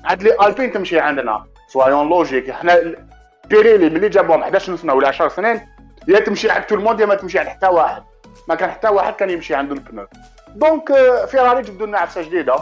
عاد 0.05 0.23
لي 0.23 0.47
البين 0.47 0.73
تمشي 0.73 1.01
عندنا. 1.01 1.45
سوايون 1.69 2.09
لوجيك 2.09 2.51
حنا 2.51 2.95
بيريلي 3.49 3.91
ملي 3.91 4.09
جابوهم 4.09 4.43
11 4.43 4.77
سنه 4.77 4.95
ولا 4.95 5.09
10 5.09 5.29
سنين 5.29 5.61
يا 6.09 6.19
تمشي 6.19 6.51
عند 6.51 6.65
الموند 6.73 7.01
يا 7.01 7.07
ما 7.07 7.15
تمشي 7.15 7.39
عند 7.39 7.49
حتى 7.49 7.67
واحد. 7.67 8.03
ما 8.49 8.55
كان 8.55 8.71
حتى 8.71 8.89
واحد 8.89 9.15
كان 9.15 9.31
يمشي 9.31 9.55
عنده 9.55 9.75
البنو. 9.75 10.07
دونك 10.55 10.93
فيراري 11.27 11.63
جبدوا 11.63 11.87
لنا 11.87 11.99
عفسة 11.99 12.23
جديدة. 12.23 12.55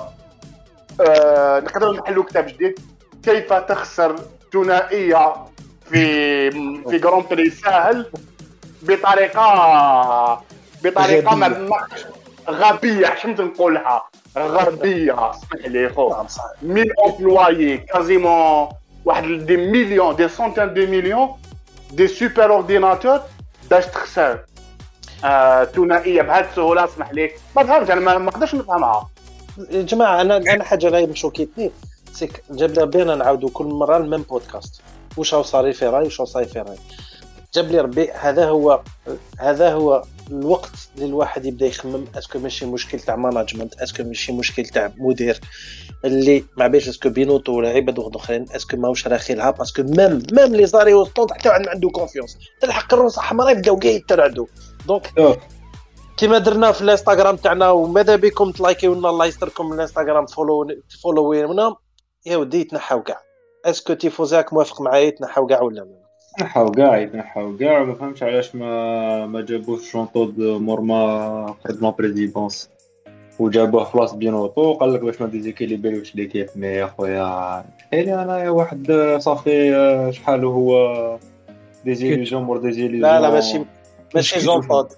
آه 1.01 1.61
نقدروا 1.61 1.97
نحلوا 1.97 2.25
كتاب 2.25 2.47
جديد. 2.47 2.79
كيف 3.23 3.53
تخسر 3.53 4.17
ثنائية 4.53 5.35
في 5.91 6.51
في 6.91 6.99
grand 6.99 7.25
prix 7.31 7.51
ساهل؟ 7.51 8.07
بطريقه 8.89 10.43
بطريقة 10.85 11.35
ما 11.35 11.69
غبية 12.49 13.07
حشمت 13.07 13.41
نقولها؟ 13.41 14.05
غربية. 14.37 15.31
اسمح 15.31 15.67
لي 15.67 15.89
خو 15.89 16.21
1000 16.21 16.39
employés 17.07 17.79
quasiment 17.79 18.69
واحد 19.05 19.25
des 19.25 19.57
millions 19.57 20.17
des 20.17 20.29
centaines 20.29 20.75
de 20.75 20.87
millions 20.87 21.29
des 21.93 22.09
super 22.09 22.53
ordinateurs 22.53 23.21
باش 23.71 23.87
تخسر. 23.87 24.39
آه 25.25 25.65
ثنائية 25.65 26.23
بهذه 26.23 26.51
السهولة 26.51 26.85
اسمح 26.85 27.13
لي. 27.13 27.31
ما 27.57 27.65
فهمتش 27.65 27.91
أنا 27.91 28.01
ما 28.01 28.19
نقدرش 28.19 28.55
نفهمها. 28.55 29.09
يا 29.71 29.83
جماعة 29.83 30.21
أنا 30.21 30.37
أنا 30.37 30.65
حاجة 30.65 30.87
غير 30.87 31.09
مشوكيتني 31.09 31.71
سيك 32.13 32.43
جاب 32.51 32.91
بينا 32.91 33.15
نعاودوا 33.15 33.51
كل 33.53 33.65
مرة 33.65 33.97
الميم 33.97 34.23
بودكاست. 34.23 34.81
واش 35.17 35.35
راهو 35.35 35.43
صاري 35.43 35.73
في 35.73 35.87
رأي 35.87 36.05
واش 36.05 36.21
راهو 36.21 36.31
صاري 36.31 36.47
في 36.47 36.59
رأي؟ 36.59 36.77
جاب 37.57 37.71
لي 37.71 37.81
ربي 37.81 38.11
هذا 38.11 38.49
هو 38.49 38.83
هذا 39.39 39.73
هو 39.73 40.03
الوقت 40.31 40.89
اللي 40.95 41.07
الواحد 41.07 41.47
يبدأ 41.47 41.67
يخمم 41.67 42.05
أسكو 42.19 42.39
ماشي 42.39 42.67
مشكل 42.67 43.01
تاع 43.01 43.17
ماناجمنت 43.17 43.75
أسكو 43.75 44.03
ماشي 44.03 44.33
مشكل 44.33 44.67
تاع 44.67 44.93
مدير 44.97 45.41
اللي 46.05 46.45
ما 46.57 46.67
بيش 46.67 46.89
أسكو 46.89 47.09
بينوتو 47.09 47.53
ولا 47.53 47.69
عباد 47.69 48.17
اخرين 48.17 48.47
أسكو 48.57 48.77
ماهوش 48.77 49.07
راخي 49.09 49.35
باسكو 49.35 49.83
ميم 49.83 50.23
ميم 50.33 50.57
لي 50.57 50.67
زاري 50.67 50.95
وسطونت 50.95 51.33
حتى 51.33 51.49
واحد 51.49 51.61
ما 51.61 51.71
عنده 51.71 51.89
كونفيونس 51.89 52.39
تلحق 52.61 52.95
الروس 52.95 53.19
حمراء 53.19 53.53
يبداو 53.53 53.79
كاع 53.79 53.91
يترعدوا 53.91 54.47
دونك 54.87 55.13
كيما 56.17 56.39
درنا 56.39 56.73
في 56.73 56.83
الانستغرام 56.83 57.37
تاعنا 57.37 57.71
وماذا 57.71 58.17
بكم 58.17 58.51
تلايكيو 58.51 58.95
لنا 58.95 59.11
الله 59.11 59.27
يستركم 59.27 59.73
الانستغرام 59.73 60.27
فولو 60.27 60.69
فولوينا 61.03 61.77
يا 62.27 62.37
ودي 62.37 62.61
يتنحاو 62.61 63.03
كاع 63.03 63.21
أسكو 63.65 63.95
تيفوزاك 63.95 64.53
موافق 64.53 64.81
معايا 64.81 65.07
يتنحاو 65.07 65.47
كاع 65.47 65.63
ولا 65.63 65.81
لا؟ 65.81 66.06
يتنحاو 66.37 66.71
كاع 66.71 66.97
يتنحاو 66.97 67.57
كاع 67.57 67.85
ما 67.85 67.95
فهمتش 67.95 68.23
علاش 68.23 68.55
ما 68.55 69.27
ما 69.27 69.41
جابوش 69.41 69.91
شونطود 69.91 70.41
مور 70.41 70.81
ما 70.81 71.55
خرج 71.65 71.83
لا 71.83 71.91
بريزيدونس 71.91 72.71
وجابوه 73.39 73.85
في 73.85 73.97
بلاص 73.99 74.15
بينوطو 74.15 74.73
قال 74.73 74.95
لك 74.95 75.01
باش 75.01 75.21
ما 75.21 75.27
ديزيكيليبريوش 75.27 76.15
ليكيب 76.15 76.49
مي 76.57 76.67
يا 76.67 76.87
خويا 76.87 77.65
حيلي 77.91 78.23
أنا 78.23 78.51
واحد 78.51 78.93
صافي 79.19 80.11
شحال 80.15 80.45
هو؟ 80.45 81.19
ديزيليجون 81.85 82.43
مور 82.43 82.59
ديزيليجون 82.59 83.01
لا 83.01 83.21
لا 83.21 83.31
ماشي 83.31 83.61
ماشي 84.15 84.39
جون 84.41 84.63
طود 84.63 84.89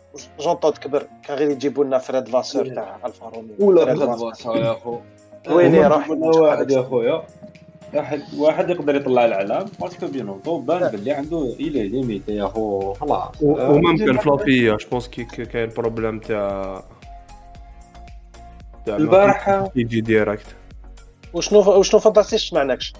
جون 0.41 0.55
طود 0.55 0.79
كبر. 0.79 1.07
كان 1.27 1.37
غير 1.37 1.51
يجيبوا 1.51 1.85
لنا 1.85 1.99
فريد 1.99 2.29
فاسور 2.29 2.67
تاع 2.67 2.97
الفا 3.05 3.29
روميو 3.29 3.55
ولا 3.61 3.85
فريد 3.85 4.15
فاسور 4.15 4.57
يا 4.57 4.73
خو 4.73 4.99
وين 5.51 5.75
يروح 5.75 6.11
واحد 6.11 6.71
يا 6.71 6.83
خويا 6.83 7.23
واحد 7.95 8.23
واحد 8.39 8.71
يقدر 8.71 8.97
يطلع 8.97 9.25
العلام 9.25 9.67
باسكو 9.81 10.07
بينوطو 10.07 10.59
بان 10.59 10.89
بلي 10.89 11.13
عنده 11.13 11.55
إلى 11.61 11.89
ليميتي 11.89 12.37
يا 12.37 12.47
خو 12.47 12.93
خلاص 12.95 13.29
وممكن 13.43 14.19
فلافيا 14.19 14.77
جو 14.77 14.89
بونس 14.91 15.09
كي 15.09 15.25
كاين 15.25 15.69
بروبليم 15.77 16.19
تاع 16.19 16.83
البارحه 18.89 19.71
يجي 19.77 20.01
ديريكت. 20.01 20.47
وشنو 21.33 21.61
وشنو 21.61 22.01
فانتاسي 22.01 22.39
سمعناكش 22.39 22.93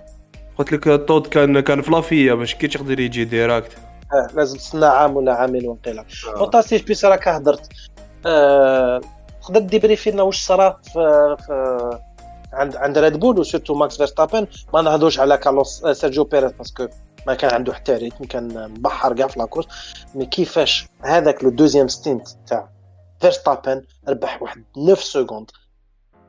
قلت 0.59 0.73
لك 0.73 0.89
الطود 0.89 1.27
كان 1.27 1.61
كان 1.61 1.83
فلافيا 1.83 2.35
باش 2.35 2.55
كي 2.55 2.69
تقدر 2.69 3.01
يجي 3.01 3.25
direct. 3.25 3.77
آه 4.13 4.29
لازم 4.35 4.57
تستنى 4.57 4.87
عام 4.87 5.17
ولا 5.17 5.33
عامين 5.33 5.67
وانقلع 5.67 6.03
آه. 6.03 6.39
فانتاسي 6.39 6.79
بيس 6.79 7.05
راك 7.05 7.29
هدرت. 7.29 7.69
آه 8.27 9.01
تقدر 9.43 9.61
débriefer 9.61 10.11
لنا 10.11 10.23
واش 10.23 10.41
صرا 10.47 10.77
في, 10.85 11.37
في 11.47 11.99
عند 12.59 12.77
عند 12.77 12.99
ريد 12.99 13.17
بول 13.17 13.39
و 13.39 13.43
surtout 13.43 13.75
ماكس 13.75 13.97
فيرستابن 13.97 14.47
ما 14.75 14.83
نهضوش 14.83 15.21
على 15.21 15.39
كارلوس 15.39 15.85
آه، 15.85 15.93
سيرجيو 15.93 16.25
بيريز 16.25 16.53
parce 16.53 16.75
que 16.75 16.89
ما 17.27 17.35
كان 17.35 17.55
عنده 17.55 17.75
حتى 17.75 17.93
rythme 17.93 18.25
كان 18.25 18.71
مبحر 18.71 19.13
كاع 19.13 19.27
في 19.27 19.39
la 19.39 19.45
course. 19.45 19.67
mais 20.15 20.27
كيفاش 20.27 20.89
هذاك 21.01 21.45
le 21.45 21.51
deuxième 21.51 21.89
stint 21.89 22.29
تاع 22.47 22.69
فيرستابن 23.21 23.83
ربح 24.09 24.43
واحد 24.43 24.65
9 24.75 24.95
secondes؟ 24.95 25.51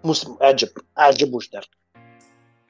موسم 0.04 0.36
عجب. 0.42 0.70
عجب 0.98 1.34
واش 1.34 1.50
دار. 1.50 1.66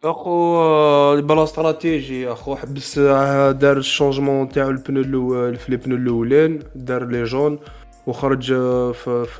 أخو 0.03 1.21
بلا 1.21 1.43
استراتيجي 1.43 2.31
أخو 2.31 2.55
حبس 2.55 2.97
آه، 2.97 3.51
دار 3.51 3.77
الشونجمون 3.77 4.49
تاعو 4.49 4.69
البنو 4.69 5.53
في 5.57 5.71
لي 5.71 5.77
بنو 5.77 5.95
الأولين 5.95 6.63
دار 6.75 7.05
لي 7.05 7.23
جون. 7.23 7.59
وخرج 8.07 8.45
في 8.93 9.25
في 9.25 9.35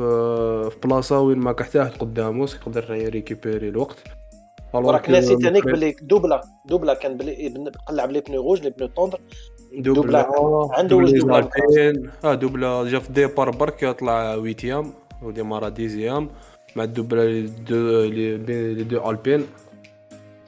في 0.71 0.75
بلاصة 0.83 1.19
وين 1.19 1.37
ما 1.37 1.51
كحتاه 1.51 1.91
قدامه 1.99 2.43
يقدر 2.43 2.93
يريكيبيري 2.93 3.69
الوقت. 3.69 3.97
وراك 4.73 5.09
ناسي 5.09 5.35
تانيك 5.35 5.65
بلي 5.65 5.95
دوبلا 6.01 6.41
دوبلا 6.65 6.93
كان 6.93 7.17
بلي 7.17 7.53
قلع 7.87 8.05
بلي 8.05 8.21
بنو 8.21 8.41
روج 8.41 8.61
لي 8.61 8.69
بنو 8.69 8.87
طوندر 8.87 9.19
دوبلا. 9.77 10.27
عنده 10.71 10.95
واش 10.95 11.11
دوبلا 11.11 11.49
آه 12.23 12.33
دوبلا 12.33 12.83
جا 12.83 12.99
في 12.99 13.13
ديبار 13.13 13.49
برك 13.49 13.83
يطلع 13.83 14.35
ويتيام 14.35 14.93
وديمارا 15.21 15.69
ديزيام 15.69 16.29
مع 16.75 16.83
الدوبلا 16.83 17.29
لي 17.29 18.83
دو 18.83 19.09
ألبين. 19.09 19.45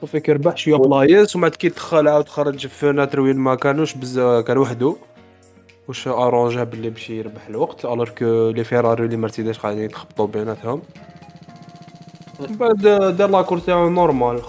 صافي 0.00 0.20
كيربح 0.20 0.56
شوية 0.56 0.76
بلايص 0.76 1.36
ومن 1.36 1.42
بعد 1.42 1.54
كيدخل 1.54 2.08
عاود 2.08 2.28
خرج 2.28 2.66
في 2.66 2.68
فناتر 2.68 3.20
وين 3.20 3.36
ما 3.36 3.54
كانوش 3.54 3.94
بزاف 3.94 4.44
كان 4.44 4.58
وحدو. 4.58 4.96
واش 5.88 6.08
ارونجا 6.08 6.64
باللي 6.64 6.90
باش 6.90 7.10
يربح 7.10 7.46
الوقت 7.46 7.84
الوغ 7.84 8.08
كو 8.08 8.50
لي 8.50 8.64
فيراري 8.64 9.08
لي 9.08 9.16
مرسيدس 9.16 9.58
قاعدين 9.58 9.82
يتخبطوا 9.82 10.26
بيناتهم. 10.26 10.82
من 12.40 12.56
بعد 12.56 12.80
دار 13.16 13.30
لاكور 13.30 13.58
تاعو 13.58 13.88
نورمال. 13.88 14.40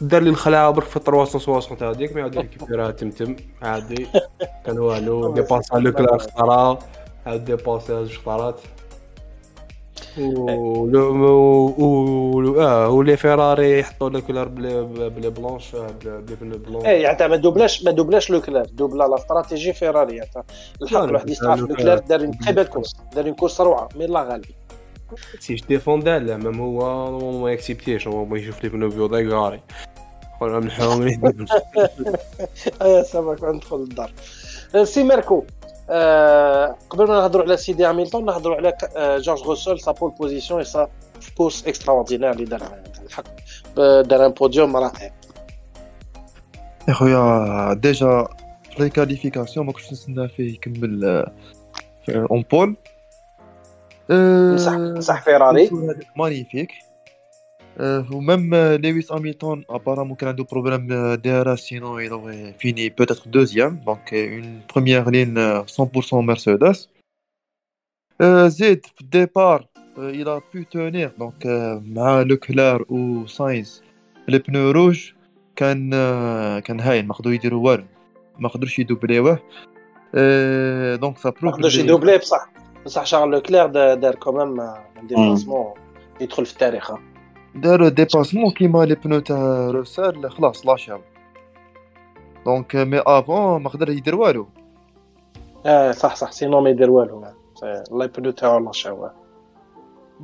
دار 0.00 0.22
لي 0.22 0.30
الخلعه 0.30 0.70
برك 0.70 0.84
في 0.84 1.00
360 1.00 1.88
هذيك 1.88 2.12
مي 2.12 2.22
عاد 2.22 2.38
ريكيبيرها 2.38 2.90
تمتم 2.90 3.36
عادي 3.62 4.06
كان 4.66 4.78
والو 4.78 5.34
ديباسا 5.34 5.76
لو 5.76 5.92
كلار 5.92 6.18
خطره 6.18 6.78
عاد 7.26 7.44
ديباسا 7.44 8.04
زوج 8.04 8.18
خطرات 8.18 8.60
و 10.18 12.60
آه 12.60 12.88
ولي 12.88 13.16
فيراري 13.16 13.78
يحطوا 13.78 14.10
لو 14.10 14.20
كولار 14.20 14.48
بلي 14.48 15.30
بلونش 15.30 15.76
بلي 16.04 16.36
بلو 16.40 16.58
بلون 16.58 16.86
اي 16.86 17.02
يعني 17.02 17.28
ما 17.28 17.36
دوبلاش 17.36 17.84
ما 17.84 17.90
دوبلاش 17.90 18.30
لو 18.30 18.40
كولار 18.40 18.64
دوبلا 18.64 19.04
لا 19.04 19.14
استراتيجي 19.14 19.72
فيراري 19.72 20.16
يعني 20.16 20.30
الحق 20.82 21.02
الواحد 21.02 21.30
يستعرف 21.30 21.60
لو 21.60 21.76
كولار 21.76 21.98
دار 21.98 22.20
اون 22.20 22.38
تري 22.38 22.52
بيل 22.52 22.64
كورس 22.64 22.96
دار 23.14 23.26
اون 23.26 23.34
كورس 23.34 23.60
روعة 23.60 23.88
مي 23.96 24.06
لا 24.06 24.22
غالبي 24.22 24.54
سي 25.38 25.54
جو 25.54 25.66
ديفوندا 25.68 26.18
لا 26.18 26.36
ميم 26.36 26.60
هو 26.60 27.42
ما 27.42 27.52
يكسبتيش 27.52 28.08
هو 28.08 28.24
ما 28.24 28.38
يشوف 28.38 28.64
لي 28.64 28.68
بنو 28.68 28.88
بيضاء 28.88 29.26
غاري 29.26 29.60
خويا 30.40 30.60
نحاول 30.60 31.18
ايا 32.82 33.02
سامك 33.02 33.44
ندخل 33.44 33.76
الدار 33.76 34.12
سي 34.84 35.02
ميركو 35.02 35.38
آه، 35.38 35.57
قبل 36.90 37.08
ما 37.08 37.20
نهضروا 37.20 37.44
على 37.44 37.56
سيدي 37.56 37.84
هاميلتون 37.84 38.24
نهضروا 38.24 38.56
على 38.56 38.76
آه، 38.96 39.18
جورج 39.18 39.42
روسول 39.42 39.80
سا 39.80 39.92
بول 39.92 40.10
بوزيسيون 40.10 40.64
سا 40.64 40.88
كورس 41.36 41.66
اكستراوردينير 41.66 42.30
اللي 42.30 42.44
دار 42.44 42.62
الحق. 43.06 43.24
دار 44.02 44.26
ان 44.26 44.32
بوديوم 44.32 44.76
رائع. 44.76 45.10
يا 46.88 46.92
خويا 46.92 47.74
ديجا 47.74 48.28
في 48.76 48.82
لي 48.82 48.90
كاليفيكاسيون 48.90 49.66
ما 49.66 49.72
كنتش 49.72 49.92
نستنى 49.92 50.28
فيه 50.28 50.54
يكمل 50.54 51.04
آه، 51.04 51.32
في 52.06 52.26
اون 52.30 52.44
بول 52.52 52.76
مسح 54.54 54.72
مسح 54.72 55.22
فيراري 55.22 55.70
مانيفيك. 56.16 56.87
و 58.12 58.20
même 58.20 58.54
لويس 58.54 59.12
هاميلتون 59.12 59.58
apparemment 59.76 60.14
كان 60.16 60.28
عنده 60.28 60.44
problème 60.52 61.14
DRS 61.14 61.60
sinon 61.60 62.00
il 62.00 62.10
aurait 62.12 62.54
fini 62.64 62.90
peut-être 62.90 63.28
deuxième. 63.28 63.78
Donc 63.86 64.12
une 64.12 64.60
première 64.74 65.10
ligne 65.10 65.38
euh, 65.38 65.62
100% 65.66 66.22
Mercedes. 66.22 66.88
Euh, 68.22 68.46
زيد 68.46 68.86
في 68.86 69.00
ال 69.00 69.09
départ 69.09 69.64
euh, 69.98 70.12
il 70.14 70.28
a 70.28 70.40
pu 70.52 70.66
tenir. 70.66 71.10
Donc 71.18 71.44
euh, 71.46 71.82
مع 71.86 72.20
لوكلير 72.22 72.82
و 72.92 73.26
ساينز 73.26 73.82
les 74.28 74.38
pneus 74.38 74.70
rouges 74.70 75.12
كان 75.56 75.90
آه، 75.94 76.58
كان 76.60 76.80
هاين 76.80 77.06
ما 77.06 77.14
قدروا 77.14 77.34
يديروا 77.34 77.66
والو 77.70 77.84
ما 78.38 78.48
قدروش 78.48 78.78
يدوبليوه 78.78 79.38
آه، 80.14 80.96
donc 80.96 81.18
ça 81.18 81.28
m'a 81.28 81.34
prouvé 81.40 81.54
قدرش 81.54 81.78
يدوبلي 81.78 82.18
بصح 82.18 82.50
بصح 82.84 83.06
شارل 83.06 83.30
لوكلير 83.30 83.66
دا- 83.66 83.94
دار 83.94 84.14
quand 84.14 84.40
même 84.40 84.60
un 84.60 85.06
dépassement 85.06 85.74
يدخل 86.20 86.46
في 86.46 86.52
التاريخ 86.52 86.90
ها. 86.90 86.98
داروا 87.55 87.89
ديباسمون 87.89 88.51
كيما 88.51 88.85
لي 88.85 88.95
بنو 88.95 89.19
تاع 89.19 89.67
روسال 89.69 90.31
خلاص 90.31 90.65
لاشاو 90.65 90.99
دونك 92.45 92.75
مي 92.75 92.99
افون 93.07 93.61
ما 93.63 93.69
قدر 93.69 93.89
يدير 93.89 94.15
والو 94.15 94.47
اه 95.65 95.91
صح 95.91 96.15
صح 96.15 96.31
سينو 96.31 96.61
ما 96.61 96.69
يدير 96.69 96.89
والو 96.89 97.23
الله 97.91 98.05
يبدو 98.05 98.31
تاعو 98.31 98.57
الله 98.57 98.71
شاوه 98.71 99.23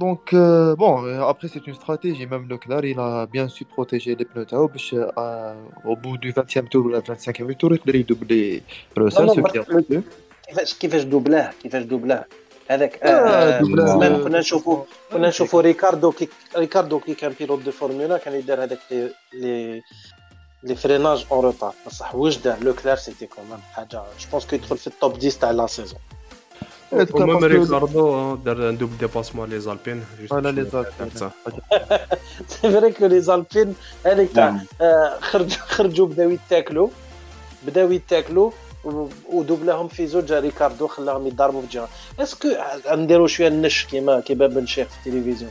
Donc, 0.05 0.33
euh, 0.33 0.75
bon, 0.83 0.93
euh, 1.03 1.31
après, 1.31 1.47
c'est 1.53 1.65
une 1.67 1.73
stratégie. 1.73 2.25
Même 2.33 2.45
Leclerc, 2.47 2.85
il 2.93 2.99
a 2.99 3.25
bien 3.35 3.47
su 3.55 3.65
protéger 3.65 4.15
les 4.19 4.23
pneus 4.31 4.45
Tao. 4.45 4.67
parce 4.73 4.89
que, 4.91 5.01
euh, 5.17 5.55
au 5.91 5.95
bout 6.03 6.17
du 6.23 6.31
20e 6.31 6.67
tour 6.71 6.85
ou 6.85 6.89
la 6.89 7.01
25e 7.01 7.55
tour, 7.61 7.71
il 7.73 7.79
fallait 7.79 8.03
doubler 8.11 8.63
Russell, 8.95 9.25
Non, 9.25 9.33
ce 9.33 9.39
non, 9.41 9.45
qui 9.51 9.57
a 9.57 9.63
parce 9.63 9.85
fait. 9.87 10.03
كيفاش 10.47 10.73
كيفاش 10.79 11.03
دوبلاه 11.03 11.49
كيفاش 11.63 11.83
دوبلاه 11.83 12.25
هذاك 12.68 13.02
آه، 13.02 13.08
آه، 13.08 13.60
دوبلاه. 13.60 13.86
زمان 13.86 14.24
كنا 14.24 14.38
نشوفوا 14.38 14.84
كنا 15.12 15.28
نشوفوا 15.28 15.60
ريكاردو 15.60 16.12
كي 16.12 16.28
ريكاردو 16.56 17.00
كي 17.00 17.14
كان 17.14 17.34
pilote 17.40 17.62
de 17.62 17.70
Formula 17.70 18.18
كان 18.18 18.34
يدير 18.34 18.62
هذاك 18.64 18.78
les 18.90 19.10
les 19.32 19.82
les 20.62 20.74
freinages 20.74 21.26
en 21.32 21.44
retard 21.44 21.74
بصح 21.86 22.14
واش 22.14 22.36
دار 22.36 22.56
لوكلير 22.60 22.74
c'était 22.74 22.96
quand 22.96 23.26
même 23.26 23.58
حاجة 23.72 23.86
je 24.20 24.28
pense 24.32 24.46
que 24.46 24.56
يدخل 24.56 24.76
في 24.78 24.86
التوب 24.86 25.16
10 25.16 25.30
تاع 25.40 25.50
la 25.50 25.66
saison 25.66 25.98
que- 26.94 27.44
ريكاردو 27.44 28.14
آه، 28.14 28.38
دار 28.44 28.66
عنده 28.66 28.88
dépassement 29.00 29.48
les 29.50 29.60
Alpines 29.60 30.04
Voilà, 30.30 30.50
les 30.56 30.74
Alpines. 30.74 31.24
c'est 32.48 32.70
vrai 32.72 32.92
que 32.92 33.06
les 33.06 33.20
Alpines 33.20 33.74
هذيك 34.06 34.32
تاع 34.32 34.50
نعم. 34.50 34.60
آه، 34.80 35.18
خرجوا 35.20 35.58
خرجوا 35.58 36.06
بداو 36.06 36.30
يتاكلوا 36.30 36.88
بداو 37.66 37.92
يتاكلوا 37.92 38.50
و- 38.86 39.08
ودوبلاهم 39.32 39.88
في 39.88 40.06
زوج 40.06 40.32
ريكاردو 40.32 40.86
خلاهم 40.86 41.26
يضربوا 41.26 41.60
في 41.60 41.66
الجهه 41.66 41.88
اسكو 42.20 42.48
نديروا 42.94 43.26
شوية 43.26 43.48
النش 43.48 43.86
كيما 43.86 44.20
كيما 44.20 44.46
بن 44.46 44.66
شيخ 44.66 44.88
في 44.88 45.06
التلفزيون؟ 45.10 45.50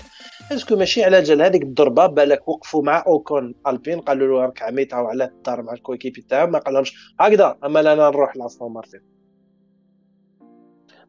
اسكو 0.51 0.75
ماشي 0.75 1.03
على 1.03 1.21
جال 1.21 1.41
هذيك 1.41 1.63
الضربة 1.63 2.05
بالك 2.07 2.47
وقفوا 2.47 2.83
مع 2.83 3.03
أوكون 3.07 3.55
ألبين 3.67 3.99
قالوا 4.01 4.27
له 4.27 4.45
راك 4.45 4.61
عميت 4.61 4.93
أو 4.93 5.07
على 5.07 5.23
الدار 5.23 5.61
مع 5.61 5.73
الكويكيبي 5.73 6.21
تاعهم 6.21 6.51
ما 6.51 6.59
قالهمش. 6.59 7.15
هكذا 7.19 7.57
أما 7.63 7.79
لا 7.81 7.93
أنا 7.93 8.09
نروح 8.09 8.37
لأستون 8.37 8.73
مارتن 8.73 8.99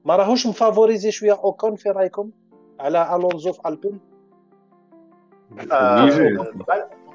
ما 0.05 0.17
راهوش 0.17 0.47
مفافوريزي 0.47 1.11
شوية 1.11 1.33
أوكون 1.33 1.77
في 1.77 1.89
رأيكم؟ 1.91 2.31
على 2.81 3.17
ألونزو 3.17 3.53
في 3.53 3.61
ألبين؟ 3.67 4.01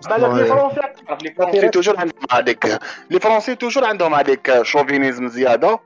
بالك 0.08 0.30
لي 0.34 0.46
فرونسي 0.46 0.80
لي 1.24 1.32
فرونسي 1.38 1.70
توجور 1.70 1.98
عندهم 2.00 2.26
هذيك 2.32 2.80
لي 3.10 3.20
فرونسي 3.20 3.56
توجور 3.56 3.86
عندهم 3.86 4.16
هذيك 4.16 4.62
شوفينيزم 4.64 5.28
زياده 5.28 5.80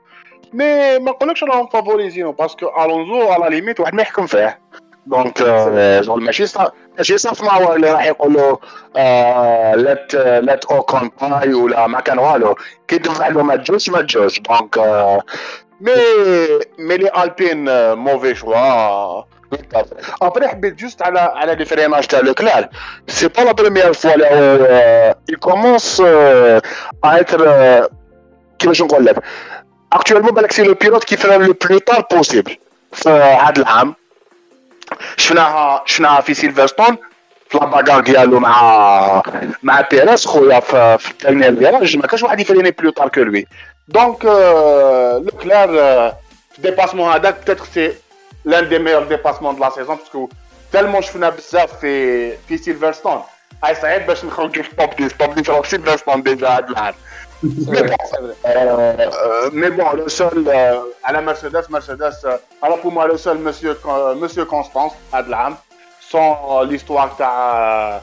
مي 0.52 0.98
ما 0.98 1.10
نقولكش 1.10 1.44
راهم 1.44 1.66
فافوريزينو 1.66 2.32
باسكو 2.32 2.66
الونزو 2.84 3.28
على 3.32 3.56
ليميت 3.56 3.80
واحد 3.80 3.94
ما 3.94 4.02
يحكم 4.02 4.26
فيه 4.26 4.58
دونك 5.06 5.38
شغل 6.00 6.22
ماشي 6.22 6.46
صا- 6.46 6.70
ماشي 6.98 7.18
صافنا 7.18 7.52
هو 7.52 7.74
اللي 7.74 7.92
راح 7.92 8.04
يقولوا 8.06 8.56
لات 9.76 10.14
لات 10.14 10.64
اوكون 10.64 11.10
باي 11.22 11.54
ولا 11.54 11.86
ما 11.86 12.00
كان 12.00 12.18
والو 12.18 12.54
كي 12.88 12.98
دفع 12.98 13.28
له 13.28 13.42
ما 13.42 13.56
تجوش 13.56 13.88
ما 13.90 14.00
تجوش 14.02 14.40
دونك 14.40 14.78
مي 15.80 15.92
مي 16.78 16.96
لي 16.96 17.22
البين 17.22 17.64
موفي 17.94 18.34
شوا 18.34 19.22
ابري 20.22 20.48
حبيت 20.48 20.74
جوست 20.74 21.02
على 21.02 21.20
على 21.20 21.54
لي 21.54 21.64
فريناج 21.64 22.06
تاع 22.06 22.20
لوكلير 22.20 22.68
c'est 23.08 23.28
pas 23.28 23.42
la 23.42 23.52
première 23.52 23.92
fois 23.92 24.14
اللي 24.14 25.38
هو 25.44 25.78
euh, 25.78 26.60
à 27.06 27.20
être 27.20 27.40
euh, 27.40 27.94
كيفاش 28.58 28.82
نقول 28.82 29.04
لك 29.04 29.16
actuellement 29.92 30.30
بالك 30.30 30.52
c'est 30.52 30.62
le 30.62 30.74
pilote 30.74 31.04
qui 31.04 31.16
freine 31.16 31.36
le 31.36 31.52
plus 31.52 31.78
tard 31.78 32.06
possible 32.12 32.56
في 32.92 33.10
هذا 33.10 33.62
العام 33.62 33.94
شفناها 35.16 35.82
شفناها 35.86 36.20
في 36.20 36.34
سيلفرستون 36.34 36.96
في 37.48 37.58
la 37.58 37.67
bagarre 37.67 38.00
ديالو 38.00 38.40
مع 38.40 39.22
مع 39.62 39.80
بيريس 39.80 40.26
خويا 40.26 40.60
في 40.60 40.98
في 40.98 41.12
virage 41.58 41.96
ما 41.96 42.06
كانش 42.06 42.22
واحد 42.22 42.40
يفريني 42.40 42.70
plus 42.70 42.90
tard 42.90 43.08
que 43.08 43.20
lui 43.20 43.46
donc 43.88 44.24
لوكلير 45.24 45.68
في 46.50 46.58
ال 46.58 46.62
dépassement 46.62 47.12
هذاك 47.12 47.40
peut-être 47.40 47.64
c'est 47.74 47.94
لأن 48.44 48.68
دي 48.68 48.78
ميور 48.78 49.02
ديباسمون 49.02 49.54
دو 49.56 49.60
لا 49.64 49.70
سيزون 49.70 49.96
باسكو 49.96 50.28
تالمون 50.72 51.02
شفنا 51.02 51.28
بزاف 51.30 51.80
في 51.80 52.36
في 52.36 52.58
سيلفرستون 52.58 53.22
هاي 53.64 53.74
صعيب 53.74 54.06
باش 54.06 54.24
نخرجوا 54.24 54.62
في 54.62 54.76
توب 54.76 54.90
10 54.94 55.08
توب 55.08 55.38
10 55.38 55.60
في 55.62 55.68
سيلفرستون 55.70 56.22
ديجا 56.22 56.48
هذا 56.48 56.66
العام 56.68 56.94
مي 59.52 59.70
بون 59.70 59.96
لو 59.96 60.08
سول 60.08 60.48
على 61.04 61.20
مرسيدس 61.22 61.70
مرسيدس 61.70 62.24
أنا 62.64 62.76
بو 62.76 62.90
موا 62.90 63.04
لو 63.04 63.16
سول 63.16 63.38
مسيو 63.40 63.74
مسيو 64.14 64.44
كونستانس 64.46 64.92
هذا 65.14 65.26
العام 65.26 65.56
سون 66.10 66.34
ليستوار 66.68 67.08
تاع 67.18 68.00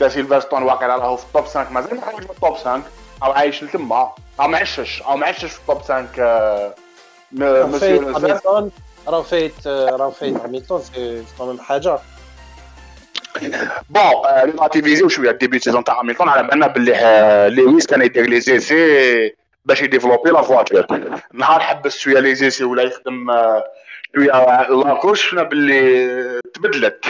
تاع 0.00 0.08
سيلفرستون 0.08 0.62
واقع 0.62 0.86
راهو 0.86 1.16
في 1.16 1.24
التوب 1.24 1.44
5 1.44 1.70
مازال 1.70 1.94
ما 1.96 2.00
خرج 2.06 2.14
من 2.24 2.30
التوب 2.30 2.54
5 2.54 2.80
أو 3.22 3.32
عايش 3.32 3.62
لتما 3.64 4.12
أو 4.40 4.48
ما 4.48 4.58
عشش 4.58 5.02
أو 5.02 5.16
ما 5.16 5.26
عشش 5.26 5.44
في 5.52 5.58
التوب 5.60 5.78
5 5.82 6.06
آه، 6.18 6.74
م- 7.32 7.70
مسيو 7.74 8.00
راه 9.08 9.22
فايت 9.22 9.66
راه 9.66 10.10
فايت 10.10 10.36
هاميلتون 10.36 10.80
c'est 10.80 11.24
quand 11.38 11.49
même 11.49 11.58
حاجة. 11.60 11.98
bon 13.90 14.02
relativisez 14.44 15.08
شوية 15.08 15.30
ال 15.30 15.35
début 15.35 15.58
saison 15.58 15.84
تاع 15.84 16.02
هاميلتون 16.02 16.20
على 16.28 16.48
بالنا 16.48 16.66
باللي 16.66 17.62
لويس 17.62 17.86
كان 17.86 18.02
يدير 18.02 18.26
les 18.26 18.40
essais 18.40 19.34
باش 19.64 19.82
يديفلوبي 19.82 20.30
la 20.30 20.42
voiture 20.42 20.86
نهار 21.32 21.60
حبس 21.60 21.98
شوية 21.98 22.18
les 22.20 22.34
essais 22.34 22.64
ولا 22.64 22.82
يخدم 22.82 23.26
شوية 24.16 24.62
la 24.70 24.84
course 24.84 25.26
شفنا 25.26 25.42
باللي 25.42 26.40
تبدلت 26.54 27.04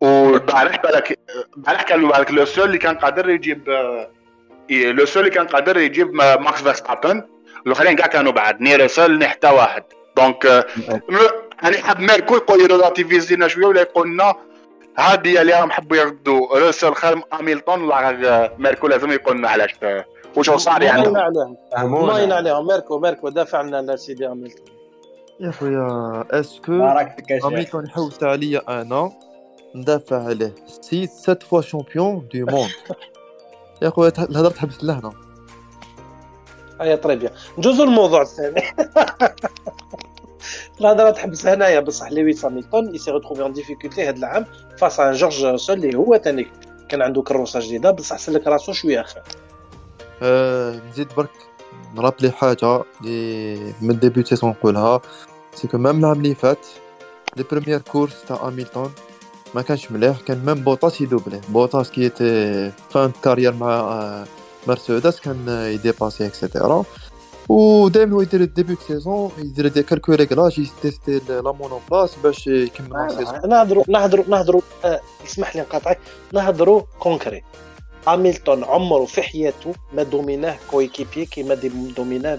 والبارح 0.00 0.82
بالك 0.82 1.18
البارح 1.56 1.82
كان 1.82 2.08
بالك 2.08 2.30
le 2.30 2.44
seul 2.44 2.64
اللي 2.64 2.78
كان 2.78 2.94
قادر 2.98 3.30
يجيب 3.30 3.68
le 4.70 5.06
seul 5.06 5.22
اللي 5.22 5.34
كان 5.34 5.46
قادر 5.46 5.76
يجيب 5.78 6.14
ما- 6.14 6.36
ماكس 6.36 6.62
فيرستابن 6.62 7.22
الاخرين 7.66 7.96
كاع 7.96 8.06
كانوا 8.06 8.32
بعد 8.32 8.60
ni 8.60 8.76
رسل 8.76 9.18
ni 9.18 9.28
حتى 9.28 9.48
واحد 9.48 9.84
donc 10.16 10.66
م- 11.08 11.64
أنا 11.66 11.76
حاب 11.78 12.00
ميركو 12.00 12.34
يقول 12.36 12.60
ي 12.60 12.67
relativiser 12.67 13.41
نا 13.41 13.48
شوية 13.48 13.66
ولا 13.66 13.80
يقول 13.80 14.08
لنا 14.12 14.34
هادي 14.98 15.40
اللي 15.40 15.52
راهم 15.52 15.70
حبوا 15.70 15.96
يردوا 15.96 16.58
روسل 16.58 16.94
خير 16.94 17.16
من 17.16 17.22
هاميلتون 17.32 17.82
ولا 17.82 18.52
ميركو 18.58 18.86
لازم 18.86 19.10
يقول 19.12 19.36
لنا 19.38 19.48
علاش 19.48 19.70
آه، 19.82 20.04
واش 20.36 20.50
هو 20.50 20.56
صار 20.58 20.82
يعني. 20.82 21.02
ماين 21.02 21.16
عليهم 21.16 21.34
ماين 21.46 21.56
فهمونا 21.72 22.34
عليهم 22.34 22.66
ميركو 22.66 22.98
ميركو 22.98 23.28
دافع 23.28 23.60
لنا 23.60 23.96
سيدي 23.96 24.28
هامilton 24.28 24.60
يا 25.40 25.50
خويا 25.50 26.24
اسكو 26.30 26.72
هامilton 27.42 27.88
يحوس 27.88 28.22
عليا 28.22 28.62
أنا؟ 28.82 29.12
ندافع 29.74 30.24
عليه. 30.24 30.54
c'est 30.80 31.06
sept 31.06 31.42
fois 31.42 31.60
champion 31.62 32.28
du 32.34 32.46
monde 32.46 32.70
يا 33.82 33.90
خويا 33.90 34.12
الهضرة 34.18 34.48
تحبس 34.50 34.84
لهنا. 34.84 35.12
هيا 36.80 36.96
très 36.96 37.16
bien 37.16 37.32
ندوزو 37.58 37.82
الموضوع 37.84 38.22
الثاني. 38.22 38.62
الهضره 40.80 41.10
تحبس 41.10 41.46
هنايا 41.46 41.80
بصح 41.80 42.12
لويس 42.12 42.46
هاميلتون 42.46 42.94
s'est 42.94 43.10
retrouvé 43.10 43.46
en 43.46 43.52
difficulté 43.52 44.08
هذا 44.08 44.16
العام 44.16 44.46
face 44.78 45.00
à 45.00 45.12
جورج 45.12 45.56
راسل 45.56 45.84
اللي 45.84 45.98
هو 45.98 46.20
ثاني 46.24 46.46
كان 46.88 47.02
عنده 47.02 47.22
كروسة 47.22 47.60
جديدة 47.60 47.90
بصح 47.90 48.18
سلك 48.18 48.46
راسو 48.46 48.72
شوية 48.72 49.02
خير 49.02 49.22
آه، 50.22 50.80
نزيد 50.90 51.08
برك 51.16 51.30
ن 51.94 51.98
rappeler 51.98 52.30
حاجة 52.30 52.82
اللي 53.00 53.72
من 53.82 53.98
début 53.98 54.24
saison 54.24 54.50
نقولها. 54.50 55.00
c'est 55.54 55.68
que 55.68 55.78
même 55.78 55.98
العام 55.98 56.16
اللي 56.20 56.34
فات 56.34 56.66
les 57.36 57.44
premières 57.50 57.80
courses 57.80 58.24
تاع 58.28 58.36
هاميلتون 58.36 58.92
ما 59.54 59.62
كانش 59.62 59.92
مليح 59.92 60.20
كان 60.20 60.42
même 60.46 60.54
بوطاس 60.54 61.00
ي 61.00 61.05
doubler 61.05 61.40
بوطاس 61.48 61.90
qui 61.90 62.08
était 62.08 62.72
fin 62.90 63.12
carrière 63.24 63.52
مع 63.52 63.68
آه، 63.68 64.24
مرسيدس 64.66 65.20
كان 65.20 65.48
آه، 65.48 65.66
ي 65.66 65.73
dépasser 65.73 66.26
et 66.26 66.40
cetera 66.40 66.84
ودائما 67.48 68.14
هو 68.14 68.20
يدير 68.20 68.44
début 68.44 68.76
saison 68.88 69.30
يدير 69.38 69.68
des 69.68 69.82
quelques 69.82 70.12
réglages 70.12 70.58
ي 70.58 70.67
tester 70.67 71.20
la 71.28 71.52
monoplace 71.52 72.16
باش 72.24 72.46
يكمل 72.46 72.90
la 72.92 73.08
saison 73.08 73.48
نهضروا 73.48 73.84
نهضروا 73.88 74.24
نهضروا 74.28 74.60
آه، 74.84 75.00
اسمح 75.26 75.56
لي 75.56 75.62
نقاطعك 75.62 75.98
نهضروا 76.32 76.82
concret 76.98 77.42
هاميلتون 78.06 78.64
عمره 78.64 79.04
في 79.04 79.22
حياته 79.22 79.72
ما 79.92 80.02
دوميناه 80.02 80.56
coéquipier 80.70 81.26
كيما 81.26 81.54
دوميناه 81.96 82.38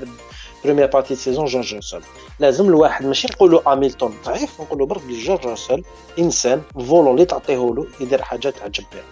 première 0.63 0.87
partie 0.87 1.15
saison 1.15 1.45
جورج 1.45 1.75
راسل 1.75 2.01
لازم 2.39 2.65
الواحد 2.65 3.05
ماشي 3.05 3.27
نقولوا 3.27 3.61
هاميلتون 3.67 4.13
ضعيف 4.25 4.61
نقولوا 4.61 4.87
برك 4.87 5.03
بلي 5.03 5.23
جورج 5.23 5.47
راسل 5.47 5.83
انسان 6.19 6.61
volant 6.87 7.13
اللي 7.13 7.25
تعطيه 7.25 7.73
له 7.75 7.85
يدير 7.99 8.21
حاجة 8.21 8.49
تعجب 8.49 8.83
بها 8.93 9.03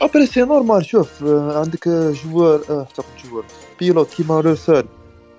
après 0.00 0.26
c'est 0.26 0.40
normal 0.40 0.84
شوف 0.84 1.24
آه، 1.24 1.58
عندك 1.58 1.88
joueur 1.88 2.60
آه، 2.70 2.86
حتى 2.92 3.02
joueur 3.24 3.44
pilote 3.80 4.14
كيما 4.14 4.40
روسل 4.40 4.84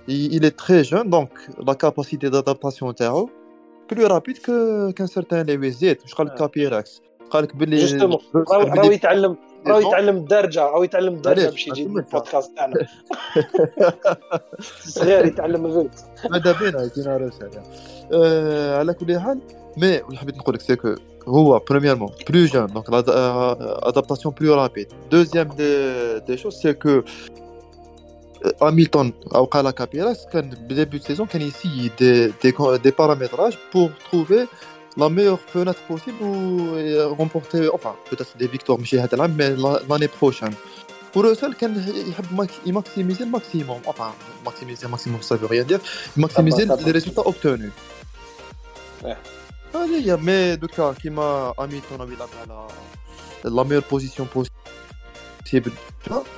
il 0.07 0.45
est 0.45 0.57
très 0.57 0.83
jeune 0.83 1.09
donc 1.09 1.31
la 1.67 1.75
capacité 1.75 2.29
d'adaptation 2.29 2.93
تاعو 2.93 3.29
plus 3.91 4.07
rapide 4.07 4.37
qu'un 4.95 5.07
certain 5.07 5.45
لويس 5.45 5.77
زيد 5.77 5.97
واش 6.01 6.13
قال 6.13 6.27
لك 6.27 6.33
كابيراكس 6.33 7.01
قال 7.29 7.43
لك 7.43 7.55
باللي 7.55 7.77
justement 7.77 8.19
راهو 8.35 8.91
يتعلم 8.91 9.35
راهو 9.67 9.79
يتعلم 9.79 10.17
الدارجه 10.17 10.61
راهو 10.61 10.83
يتعلم 10.83 11.13
الدارجه 11.13 11.49
باش 11.49 11.67
يجي 11.67 11.83
البودكاست 11.83 12.51
تاعنا 12.55 12.87
صغير 14.79 15.25
يتعلم 15.25 15.65
vite 15.65 16.01
ماذا 16.31 16.51
بينا 16.59 16.83
يجينا 16.83 17.17
روسل 17.17 17.49
آه، 18.13 18.77
على 18.79 18.93
كل 18.93 19.19
حال 19.19 19.39
mais 19.77 19.97
اللي 19.97 20.17
حبيت 20.17 20.37
نقول 20.37 20.55
لك 20.55 20.61
c'est 20.61 20.75
que 20.75 20.95
هو 21.27 21.59
premièrement 21.69 22.11
plus 22.29 22.45
jeune 22.45 22.65
donc 22.65 22.89
l'adaptation 22.89 24.31
plus 24.31 24.51
rapide. 24.51 24.87
Deuxième 25.11 25.49
des, 25.59 26.19
des 26.27 26.37
choses 26.37 26.57
c'est 28.43 28.59
que 28.59 28.63
هاميلتون 28.63 29.13
أو 29.35 29.45
قال 29.45 29.71
كابيراس 29.71 30.25
كان 30.33 30.49
ب 30.49 30.58
début 30.58 30.99
saison 30.99 31.27
كان 31.27 31.41
ي 31.41 31.47
essayer 31.48 31.91
des 31.99 32.27
des 32.27 32.53
des 32.83 32.91
paramétrages 32.91 33.57
pour 33.73 33.91
trouver 34.11 34.47
la 34.97 35.07
meilleure 35.07 35.37
fenêtre 35.53 35.75
possible 35.89 36.23
et 36.23 37.15
remporter 37.15 37.69
enfin 37.69 37.95
peut-être 38.11 38.37
des 38.37 38.47
victoires 38.47 38.79
ماشي 38.79 38.99
هذا 38.99 39.15
العام 39.15 39.37
mais 39.37 39.49
l'année 39.89 40.09
prochaine 40.21 40.53
وروسل 41.15 41.53
كان 41.53 42.03
يحب 42.09 42.47
ي 42.65 42.71
maximiser 42.71 43.23
ال 43.23 43.31
maximum 43.31 43.81
enfin 43.87 44.45
maximiser 44.45 44.85
ال 44.85 44.90
maximum 44.90 45.21
ça 45.21 45.35
veut 45.35 45.47
rien 45.47 45.73
dire. 45.73 45.79
ي 46.17 46.22
maximiser 46.22 46.65
les 46.65 46.91
résultats 46.91 47.21
obtenus 47.21 47.69
هذه 49.75 50.05
هي 50.05 50.17
mais 50.17 50.55
دوكا 50.55 50.93
كيما 50.93 51.53
هاميلتون 51.59 52.13
يلعب 52.13 52.29
على 52.41 52.67
la 53.45 53.63
meilleure 53.63 53.83
position 53.91 54.27
possible 54.35 55.71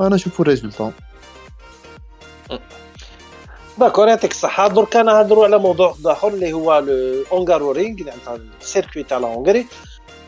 أنا 0.01 0.15
نشوفو 0.15 0.43
ال 0.43 0.49
résultat 0.49 0.91
d'accord 3.77 4.07
يعطيك 4.07 4.31
الصحة 4.31 4.67
دركا 4.67 5.03
نهضروا 5.03 5.45
على 5.45 5.57
موضوع 5.57 5.95
اخر 6.05 6.27
اللي 6.27 6.53
هو 6.53 6.79
الاونغارو 6.79 7.71
رينغ 7.71 8.07
يعني 8.07 8.19
تاع 8.25 8.37
ال 8.61 8.67
circuit 8.67 9.03
تاع 9.03 9.17
ال 9.17 9.23
Hongrie 9.23 9.65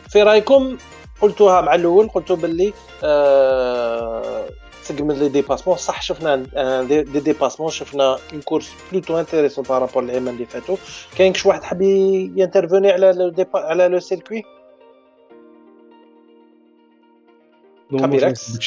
في 0.08 0.22
رايكم 0.22 0.76
قلتوها 1.20 1.60
مع 1.60 1.74
الأول 1.74 2.08
قلتوا 2.08 2.36
باللي 2.36 2.72
آه 3.04 4.48
من 4.90 5.14
les 5.14 5.28
dépassements 5.28 5.76
صح 5.76 6.02
شفنا 6.02 6.36
des 6.82 7.02
dépassements 7.02 7.70
شفنا 7.70 8.18
une 8.32 8.42
course 8.42 8.70
plutôt 8.92 9.20
intéressante 9.20 9.64
par 9.64 9.75
rapport 9.75 10.02
العيمان 10.02 10.34
اللي 10.34 10.46
فاتوا 10.46 10.76
كاين 11.18 11.32
كش 11.32 11.46
واحد 11.46 11.62
حاب 11.62 11.82
ي 11.82 11.92
intervenir 11.92 12.90
على 12.90 13.12
le 13.12 13.46
على 13.54 13.88
le 13.88 14.00
circuit 14.00 14.44
كابيراكس 17.90 18.58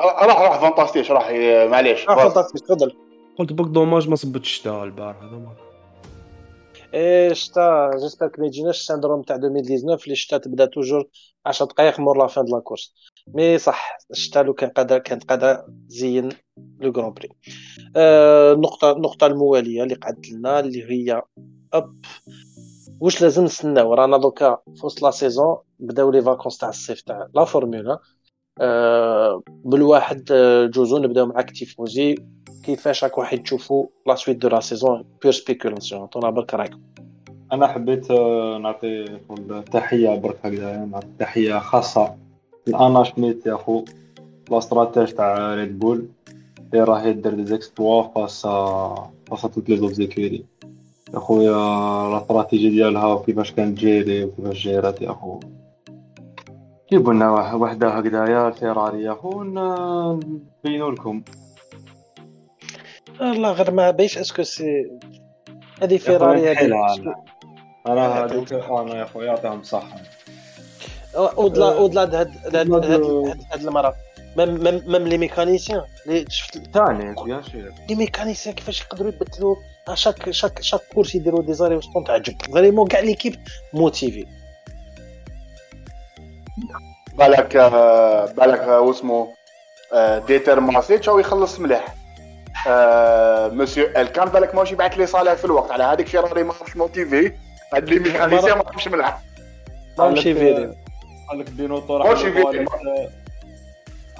راح 0.00 0.40
راح 0.40 0.60
فانتاستيش 0.60 1.10
راح 1.10 1.30
معليش. 1.70 2.08
راح 2.08 2.18
فانتاستيش 2.24 2.60
تفضل. 2.60 2.96
قلت 3.38 3.52
بك 3.52 3.66
dommage 3.66 4.08
ما 4.08 4.16
صبتش 4.16 4.50
الشتاء 4.50 4.84
البارح 4.84 5.22
هذا 5.22 5.36
ما. 5.36 5.56
إيه 6.94 7.30
الشتاء 7.30 7.98
j'espère 7.98 8.30
ما 8.38 8.46
يجيناش 8.46 8.80
ال 8.80 8.85
syndrome 8.85 9.22
تاع 9.22 9.36
2019 9.36 10.04
اللي 10.04 10.12
الشتاء 10.12 10.38
تبدا 10.38 10.64
toujours 10.64 11.08
10 11.46 11.66
دقائق 11.66 12.00
مور 12.00 12.18
la 12.18 12.26
fin 12.26 12.44
de 12.44 12.56
la 12.56 12.62
course. 12.62 12.94
mais 13.26 13.58
صح 13.58 13.98
الشتاء 14.10 14.44
لو 14.44 14.54
كان 14.54 14.70
قادر 14.70 14.98
كانت 14.98 15.24
قادرة 15.24 15.66
تزين 15.88 16.28
le 16.80 16.92
Grand 16.92 17.12
Prix. 17.12 17.28
النقطه 17.96 18.90
آه 18.90 18.92
النقطه 18.92 19.26
الموالية 19.26 19.82
اللي 19.82 19.94
قعدت 19.94 20.30
لنا 20.30 20.60
اللي 20.60 20.90
هي 20.90 21.22
أب 21.72 21.94
واش 23.00 23.22
لازم 23.22 23.44
نستناو؟ 23.44 23.94
رانا 23.94 24.16
دوكا 24.16 24.58
في 24.76 24.86
وسط 24.86 25.02
la 25.02 25.10
saison 25.10 25.56
بداو 25.78 26.10
les 26.10 26.22
vacances 26.22 26.58
تاع 26.58 26.68
الصيف 26.68 27.00
تاع 27.00 27.28
لا 27.34 27.44
فورمولا. 27.44 27.98
بالواحد 29.64 30.28
آه، 30.32 30.66
جوزو 30.66 30.98
نبداو 30.98 31.26
معاك 31.26 31.50
تيفوزي 31.50 32.14
كيفاش 32.64 33.04
راك 33.04 33.18
واحد 33.18 33.42
تشوفوا 33.42 33.86
la 34.06 34.14
suite 34.14 34.36
de 34.36 34.48
la 34.48 34.60
saison 34.60 35.04
pure 35.22 35.32
spéculation؟ 35.32 36.02
عطونا 36.02 36.30
برك 36.30 36.54
رايكم 36.54 36.80
أنا 37.52 37.66
حبيت 37.66 38.10
آه، 38.10 38.58
نعطي 38.58 39.04
تحية 39.72 40.16
برك 40.16 40.36
هكذا 40.44 40.84
نعطي 40.84 41.06
تحية 41.18 41.58
خاصة 41.58 42.16
لأنا 42.66 43.04
شميت 43.04 43.46
يا 43.46 43.56
خو 43.56 43.84
la 44.50 44.58
stratégie 44.58 45.12
تاع 45.12 45.54
ريد 45.54 45.78
بول 45.78 46.08
اللي 46.72 46.84
راهي 46.84 47.12
دير 47.12 47.34
des 47.34 47.44
exploits 47.46 48.02
face 48.02 48.42
face 49.30 49.42
toutes 49.42 49.68
les 49.68 49.76
autres 49.76 49.92
écuries 49.92 50.44
يا 51.14 51.18
خويا 51.18 51.50
la 52.10 52.18
stratégie 52.22 52.68
ديالها 52.68 53.06
وكيفاش 53.06 53.52
كانت 53.52 53.78
gérer 53.78 54.24
وكيفاش 54.24 54.62
gér 54.62 54.92
ات 54.92 55.02
يا 55.02 55.12
خو 55.12 55.40
جيبوا 56.94 57.12
لنا 57.12 57.30
وحده 57.54 57.88
هكذايا 57.88 58.50
فيراري 58.50 59.02
يا 59.02 59.14
خو 59.14 59.42
نبينو 59.42 60.90
لكم 60.90 61.22
والله 63.20 63.52
غير 63.52 63.70
ما 63.70 63.90
بيش 63.90 64.18
est-ce 64.18 64.34
que 64.34 64.42
c'est 64.42 64.90
هذه 65.82 65.96
فيراري 65.96 66.50
هذه 66.50 66.66
أنا 67.86 68.24
هذوك 68.24 68.52
أنا. 68.52 68.94
يا 68.94 69.04
خويا 69.04 69.26
يعطيهم 69.26 69.60
الصحة. 69.60 69.96
ودلا 71.36 71.78
ودلا 71.78 72.02
هاد 72.02 72.32
هاد 73.52 73.60
المرة. 73.60 73.94
même 74.36 74.64
même 74.64 75.08
les 75.08 75.18
mécaniciens. 75.18 75.82
اللي 76.06 76.24
شفت 76.28 76.74
ثاني 76.74 77.14
bien 77.24 77.42
sûr. 77.42 77.72
les 77.88 77.94
mécaniciens 77.94 78.54
كيفاش 78.54 78.82
يقدروا 78.82 79.12
يبدلوا 79.12 79.56
chaque 79.94 80.30
chaque 80.30 80.62
chaque 80.62 80.80
course 80.94 81.14
يديروا 81.14 81.42
des 81.42 81.76
arrêts 81.76 81.87
aux 81.87 81.93
stands 81.93 82.04
تعجب 82.04 82.34
vraiment 82.52 82.88
كاع 82.88 83.00
l'équipe 83.00 83.36
motivée. 83.72 84.26
بالك 87.18 87.56
بالك 88.36 88.68
واسمو 88.68 89.28
ديتر 90.26 90.60
ماتيشيتز 90.60 91.08
أو 91.08 91.18
يخلص 91.18 91.60
مليح. 91.60 91.94
مسيو 93.54 93.86
الكان 93.86 94.28
بالك 94.28 94.54
ماشي 94.54 94.74
يبعث 94.74 94.98
les 94.98 95.06
salaires 95.06 95.32
في 95.32 95.44
الوقت. 95.44 95.70
على 95.70 95.84
هذيك 95.84 96.06
فيراري 96.06 96.42
ما 96.42 96.54
راحش 96.60 96.76
motiver 96.76 97.32
هاد 97.74 97.88
les 97.88 97.98
mécaniciens 97.98 98.58
ما 98.58 98.64
راحش 98.64 98.88
مليح. 98.88 99.20
ماشي 99.98 100.34
فيري. 100.34 100.74
قال 101.28 101.38
لك 101.38 101.50
بينوتو 101.50 101.96
راح 101.96 102.06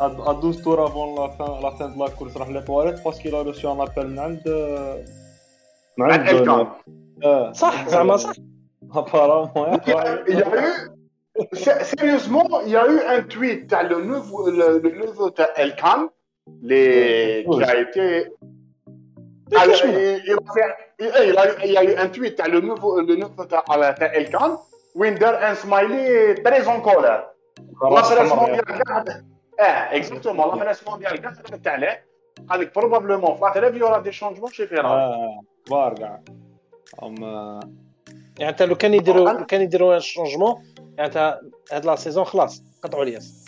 à 0.01 0.31
12 0.31 0.53
tours 0.65 0.87
avant 0.87 1.15
la 1.15 1.29
fin 1.29 1.63
la 1.63 1.71
fin 1.71 1.93
de 1.95 2.05
la 2.05 2.11
course 2.11 2.37
راح 2.37 2.49
les 2.49 2.63
toilettes 2.63 3.05
parce 3.05 3.16
qu'il 3.16 3.27
a 3.27 3.29
reçu 3.29 3.73
un 3.73 3.81
appel 3.81 4.07
من 4.07 4.19
عند 4.19 4.43
من 5.99 6.13
عند 6.13 6.29
الكان 6.29 6.67
صح 7.53 7.89
زعما 7.89 8.17
صح. 8.17 8.33
ابارامون 8.95 9.81
Sérieusement, 11.54 12.48
il 12.66 12.72
y 12.72 12.76
a 12.76 12.86
eu 12.94 13.00
un 13.16 13.22
tweet 13.24 13.68
dans 13.68 13.88
le 13.88 13.98
nouveau, 14.12 14.50
le, 14.50 14.80
le 14.80 14.92
nouveau 15.02 15.32
Elkan 15.56 16.10
les, 16.62 17.46
qui 17.50 17.64
a 17.64 17.80
été. 17.80 18.08
Alors, 19.56 19.76
il, 19.86 20.22
il, 20.30 20.36
il, 21.30 21.38
a, 21.38 21.66
il 21.66 21.72
y 21.72 21.78
a 21.78 21.84
eu 21.84 21.96
un 21.96 22.10
tweet 22.10 22.38
dans 22.38 22.52
le 22.52 22.60
nouveau, 22.60 23.00
le 23.10 23.16
nouveau 23.16 23.46
Elkan 24.20 24.52
où 24.96 25.06
il 25.06 25.24
a 25.24 25.50
un 25.50 25.56
smiley 25.56 26.36
très 26.44 26.68
en 26.68 26.82
colère. 26.82 27.24
La 27.96 28.02
presse 28.02 28.34
mondiale. 28.34 29.24
Eh, 29.68 29.98
exactement, 29.98 30.46
la 30.52 30.58
presse 30.64 30.84
mondiale 30.86 31.18
قالت 31.22 31.68
عليه 31.68 32.06
قال 32.50 32.60
لك 32.60 32.72
probablement 32.74 33.36
فاتلا 33.36 33.70
il 33.70 33.78
y 33.78 33.84
aura 33.84 34.02
des 34.02 34.12
changements 34.12 34.52
chez 34.52 34.68
Ferrari. 34.68 35.02
اه 35.02 35.42
كبار 35.66 35.94
كاع. 35.94 36.22
يعني 38.40 38.50
انت 38.52 38.62
لو 38.62 38.76
كان 38.76 38.94
يديروا 38.94 39.42
كان 39.42 39.62
يديروا 39.62 40.00
شونجمون 40.00 40.64
يعني 40.99 41.39
هاد 41.73 41.85
لا 41.85 41.97
سيزون 41.97 42.25
خلاص 42.25 42.63
قطعوا 42.83 43.05
الياس 43.05 43.45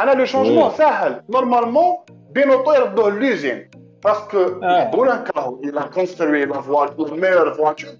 أنا 0.00 0.10
لو 0.10 0.24
شونجمون 0.24 0.70
ساهل 0.70 1.22
نورمالمون 1.30 1.96
بينوتو 2.30 2.72
يردوه 2.72 3.10
لوزين 3.10 3.70
باسكو 4.04 4.38
يقدروا 4.38 5.14
نكرهوا 5.14 5.58
إلى 5.64 5.90
كونستروي 5.94 6.44
لا 6.44 6.60
فواتور 6.60 7.14
ميور 7.14 7.54
فواتور 7.54 7.90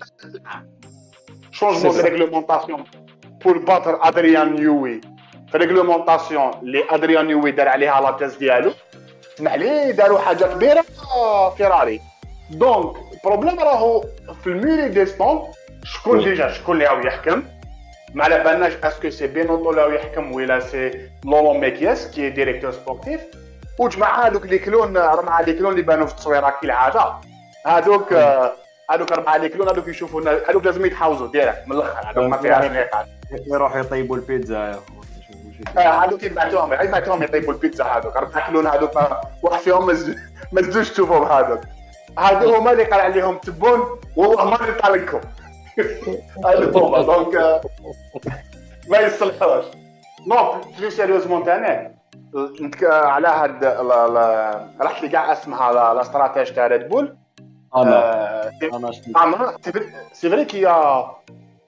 شونجمون 1.51 1.97
دو 1.97 2.01
ريغلومونطاسيون 2.01 2.85
بور 3.45 3.59
باتر 3.59 3.99
ادريان 4.03 4.55
نيوي 4.55 5.01
في 5.53 5.59
réglementation 5.59 6.51
اللي 6.63 6.85
ادريان 6.91 7.27
نيوي 7.27 7.51
دار 7.51 7.69
عليها 7.69 8.01
la 8.01 8.11
tête 8.11 8.39
ديالو 8.39 8.73
اسمح 9.35 9.55
لي 9.55 9.93
داروا 9.93 10.19
حاجة 10.19 10.45
كبيره 10.45 10.85
فيراري 11.57 12.01
donc 12.51 12.97
ال 13.13 13.18
problème 13.18 13.61
راهو 13.61 14.05
في 14.43 14.47
ال 14.47 14.57
mur 14.57 14.89
des 14.89 15.07
stands 15.07 15.43
شكون 15.85 16.25
déjà 16.25 16.53
شكون 16.53 16.75
اللي 16.75 16.87
راهو 16.87 17.07
يحكم 17.07 17.43
ما 18.15 18.25
على 18.25 18.45
بالناش 18.45 18.73
est-ce 18.85 19.02
que 19.02 19.11
c'est 19.11 19.27
بينوتو 19.27 19.71
اللي 19.71 19.95
يحكم 19.97 20.33
ولا 20.33 20.61
c'est 20.61 21.11
لوران 21.25 21.53
ميكياس 21.53 22.11
qui 22.11 22.31
directeur 22.31 22.71
sportif 22.73 23.21
وجمع 23.79 24.27
هذوك 24.27 24.47
les 24.47 24.59
clowns 24.59 24.97
اربعه 24.97 25.43
les 25.43 25.53
clowns 25.53 25.73
اللي 25.73 25.83
بانوا 25.83 26.07
في 26.07 26.13
التصويره 26.13 26.55
كالعاده 26.63 27.13
هذوك 27.67 28.13
هذوك 28.91 29.13
اربعه 29.13 29.37
les 29.37 29.49
clowns 29.49 29.69
هذوك 29.69 29.89
يشوفونا 29.89 30.41
هذوك 30.49 30.65
لازم 30.65 30.85
يتحاوزوا 30.87 31.27
direct 31.29 31.63
من 31.67 31.77
الآخر 31.77 32.11
هذوك 32.11 32.25
ما 32.31 32.37
فيهاش 32.37 32.65
نقاش 32.65 33.07
يروحوا 33.47 33.79
يطيبوا 33.81 34.17
البيتزا 34.17 34.57
يا 34.59 34.79
آه، 35.79 36.05
هذوك 36.05 36.23
يبعثوهم 36.23 36.73
يبعثوهم 36.73 37.23
يطيبوا 37.23 37.53
البيتزا 37.53 37.85
هذوك 37.85 38.15
تاكلون 38.35 38.67
هذوك 38.67 38.91
واحد 39.43 39.61
فيهم 39.61 39.87
ما 39.87 39.93
تز- 39.95 40.17
ما 40.53 40.61
تزوج 40.61 40.91
تشوفهم 40.91 41.25
هذوك 41.25 41.61
هذو 42.19 42.55
هما 42.55 42.73
اللي 42.73 42.85
قال 42.85 43.01
عليهم 43.01 43.39
تبون 43.39 44.01
والله 44.17 44.45
ما 44.51 44.57
اللي 44.89 45.07
دونك 47.03 47.37
آه، 47.37 47.61
ما 48.89 48.99
يصلحوش 48.99 49.65
نو 50.27 50.55
بلي 50.79 50.91
سيريوزمون 50.91 51.45
تاعنا 51.45 51.95
على 52.93 53.29
هاد 53.29 53.65
لا- 53.65 54.09
لا- 54.09 54.69
رحت 54.81 55.03
لي 55.03 55.09
كاع 55.09 55.33
اسمها 55.33 55.73
لا- 55.73 55.95
لا 55.95 56.01
استراتيج 56.01 56.53
تاع 56.53 56.67
ريد 56.67 56.89
بول 56.89 57.17
أنا 59.17 59.57
c'est 60.13 60.31
vrai 60.31 60.45
que 60.45 60.61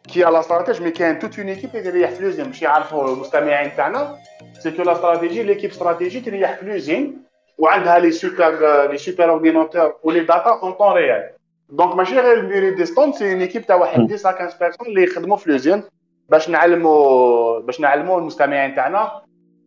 que 0.09 0.21
la 0.21 0.41
stratégie 0.41 0.83
mais 0.83 0.91
كاين 0.91 1.19
toute 1.19 1.39
une 1.39 1.49
équipe 1.49 1.71
اللي 1.77 1.91
تريح 1.91 2.11
في 2.11 2.23
l'usine 2.23 2.45
باش 2.47 2.63
يعرفوا 2.63 3.09
المستمعين 3.09 3.77
تاعنا 3.77 4.17
c'est 4.59 4.71
que 4.71 4.83
la 4.83 4.93
stratégie 4.93 5.43
l'équipe 5.43 5.71
stratégie 5.71 6.21
تريح 6.21 6.53
في 6.59 6.67
l'usine 6.67 7.23
وعندها 7.59 7.99
les 7.99 8.11
super 8.11 8.87
les 8.91 8.99
super 8.99 9.31
ordinateurs 9.31 9.95
و 10.03 10.07
les 10.07 10.21
data 10.21 10.59
en 10.63 10.73
temps 10.73 10.93
réel 10.93 11.31
donc 11.73 11.97
ماشي 11.97 12.21
غير 12.21 12.41
ال 12.41 12.48
mur 12.48 12.71
des 12.71 12.86
stands 12.86 13.17
c'est 13.17 13.33
une 13.33 13.41
équipe 13.41 13.67
تاع 13.67 13.77
واحد 13.77 14.13
10 14.13 14.31
à 14.31 14.33
15 14.33 14.57
personnes 14.61 14.87
اللي 14.87 15.03
يخدموا 15.03 15.37
في 15.37 15.51
l'usine 15.51 15.83
باش 16.29 16.49
نعلموا 16.51 17.61
باش 17.61 17.81
نعلموا 17.81 18.19
المستمعين 18.19 18.75
تاعنا 18.75 19.23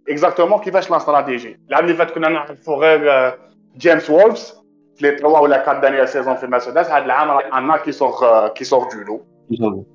exactement 0.10 0.60
كيفاش 0.60 0.92
la 0.92 0.98
stratégie 0.98 1.60
العام 1.70 1.86
اللي 1.86 1.96
فات 1.96 2.12
كنا 2.12 2.30
نعرفوا 2.30 2.76
غير 2.76 3.34
جيمس 3.78 4.10
فولز 4.10 4.54
في 4.96 5.12
les 5.12 5.18
3 5.18 5.28
ولا 5.28 5.70
4 5.70 5.82
dernières 5.82 6.06
saisons 6.06 6.36
في 6.36 6.44
المرسيدس 6.44 6.90
هذا 6.90 7.06
العام 7.06 7.30
راه 7.30 7.44
عندنا 7.52 7.78
كي 7.78 7.92
سور 7.92 8.48
كي 8.48 8.64
سور 8.64 8.88
دو 9.08 9.20
لو 9.60 9.86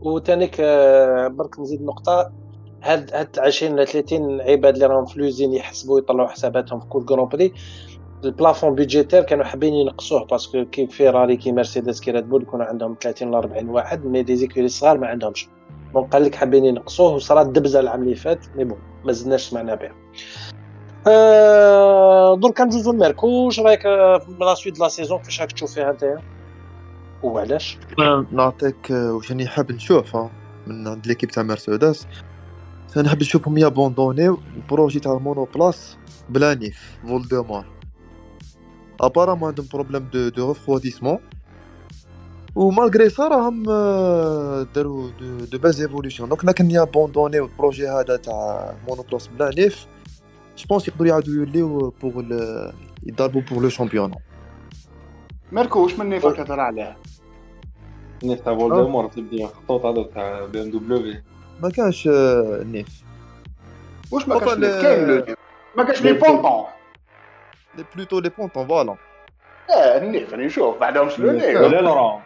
وتانيك 0.00 0.56
آه، 0.60 1.28
برك 1.28 1.60
نزيد 1.60 1.82
نقطة. 1.82 2.32
هاد 2.82 3.14
هاد 3.14 3.38
20 3.38 3.72
ولا 3.72 3.84
30 3.84 4.40
عباد 4.40 4.74
اللي 4.74 4.86
راهم 4.86 5.04
في 5.04 5.18
l'usine 5.18 5.52
يحسبوا 5.52 5.98
يطلعوا 5.98 6.28
حساباتهم 6.28 6.80
في 6.80 6.86
كل 6.86 7.04
Grand 7.04 7.28
Prix 7.28 7.52
ال 8.24 8.30
plafond 8.30 8.74
budgétaire 8.74 9.22
كانوا 9.22 9.44
حابين 9.44 9.74
ينقصوه 9.74 10.24
parce 10.24 10.49
que 10.49 10.64
كي 10.64 10.86
فيراري 10.86 11.36
كي 11.36 11.52
مرسيدس 11.52 12.00
كي 12.00 12.10
ريد 12.10 12.28
بول 12.28 12.42
يكون 12.42 12.62
عندهم 12.62 12.96
30 13.00 13.28
ولا 13.28 13.38
40 13.38 13.68
واحد 13.68 14.04
mais 14.06 14.22
des 14.22 14.36
écuries 14.36 14.68
صغار 14.68 14.98
ما 14.98 15.06
عندهمش. 15.06 15.48
donc 15.94 16.12
قال 16.12 16.24
لك 16.24 16.34
حابين 16.34 16.64
ينقصوه 16.64 17.14
وصارت 17.14 17.46
دبزة 17.46 17.80
العام 17.80 18.02
اللي 18.02 18.14
فات 18.14 18.46
mais 18.56 18.64
bon 18.64 18.78
ما 19.04 19.12
زدناش 19.12 19.42
سمعنا 19.42 19.74
بها. 19.74 19.92
آه، 21.06 22.36
درك 22.36 22.60
ندوزو 22.60 22.90
الميركو 22.90 23.26
واش 23.28 23.60
رأيك 23.60 23.86
آه، 23.86 24.20
la 24.40 24.54
suite 24.54 24.80
la 24.80 24.88
saison 24.88 25.18
كيفاش 25.18 25.40
راك 25.40 25.52
تشوف 25.52 25.74
فيها 25.74 25.90
أنت؟ 25.90 26.18
وعلاش؟ 27.22 27.78
نعطيك 28.32 28.92
آه، 28.92 29.12
واش 29.12 29.30
راني 29.30 29.46
حاب 29.46 29.72
نشوف 29.72 30.16
ها، 30.16 30.30
من 30.66 30.88
عند 30.88 31.06
l'équipe 31.06 31.30
تاع 31.30 31.42
مرسيدس 31.42 32.06
أنا 32.96 33.08
حاب 33.08 33.20
نشوفهم 33.20 33.58
يابوندونيو 33.58 34.38
ال 34.56 34.62
projet 34.62 35.00
تاع 35.00 35.12
ال 35.12 35.44
monoplace 35.54 35.96
بلا 36.28 36.70
نيف 39.02 39.12
فولدمور 39.12 39.46
apparemment 39.46 39.48
عندهم 39.48 39.66
problème 39.72 40.08
de 40.12 40.28
de 40.28 40.48
refroidissement 40.48 41.18
و 42.54 42.62
malgré 42.62 43.10
ça 43.10 43.28
راهم 43.28 43.64
آه، 43.68 44.66
داروا 44.74 45.10
deux, 45.20 45.44
deux 45.44 45.58
باز 45.58 45.80
évolutions 45.80 46.28
donc 46.28 46.44
لكن 46.44 46.70
يابوندونيو 46.70 47.44
ال 47.44 47.50
projet 47.50 47.88
هذا 47.88 48.16
تاع 48.16 48.74
monoplace 48.88 49.26
بلا 49.28 49.50
نيف 49.58 49.86
جو 50.58 50.66
بونس 50.68 50.88
يقدروا 50.88 51.08
يعاودوا 51.08 51.34
يوليو 51.34 51.94
بوغ 52.02 52.22
يضربوا 53.06 53.40
بوغ 53.40 53.62
لو 53.62 53.68
شامبيون 53.68 54.14
ميركو 55.52 55.82
واش 55.82 55.98
من 55.98 56.08
نيفا 56.08 56.30
كتهضر 56.30 56.60
عليه 56.60 56.96
نيف 58.24 58.40
تاع 58.40 58.54
فولدمور 58.54 59.08
تبدي 59.08 59.46
خطوط 59.46 59.86
هذوك 59.86 60.14
تاع 60.14 60.46
بي 60.46 60.62
ام 60.62 60.70
دبليو 60.70 61.22
ما 61.62 61.70
كانش 61.70 62.08
آه، 62.08 62.62
نيف 62.64 63.02
واش 64.10 64.28
ما 64.28 64.38
كاش 64.38 64.44
طبعاً، 64.44 64.54
نيف 64.54 64.82
كاين 64.82 65.08
لو 65.08 65.14
نيف 65.16 65.36
ما 65.76 65.84
كاش 65.84 66.02
لي 66.02 66.12
بونطون 66.12 66.64
لي 67.76 67.84
بلوتو 67.94 68.18
لي 68.18 68.28
بونتون 68.28 68.66
فوالا 68.66 68.96
آه 69.70 69.98
النيف 69.98 70.32
راني 70.32 70.46
نشوف 70.46 70.76
بعدهم 70.78 71.08
شنو 71.08 71.28
ولا 71.28 71.38
نيف 71.46 71.58
لورون 71.82 72.22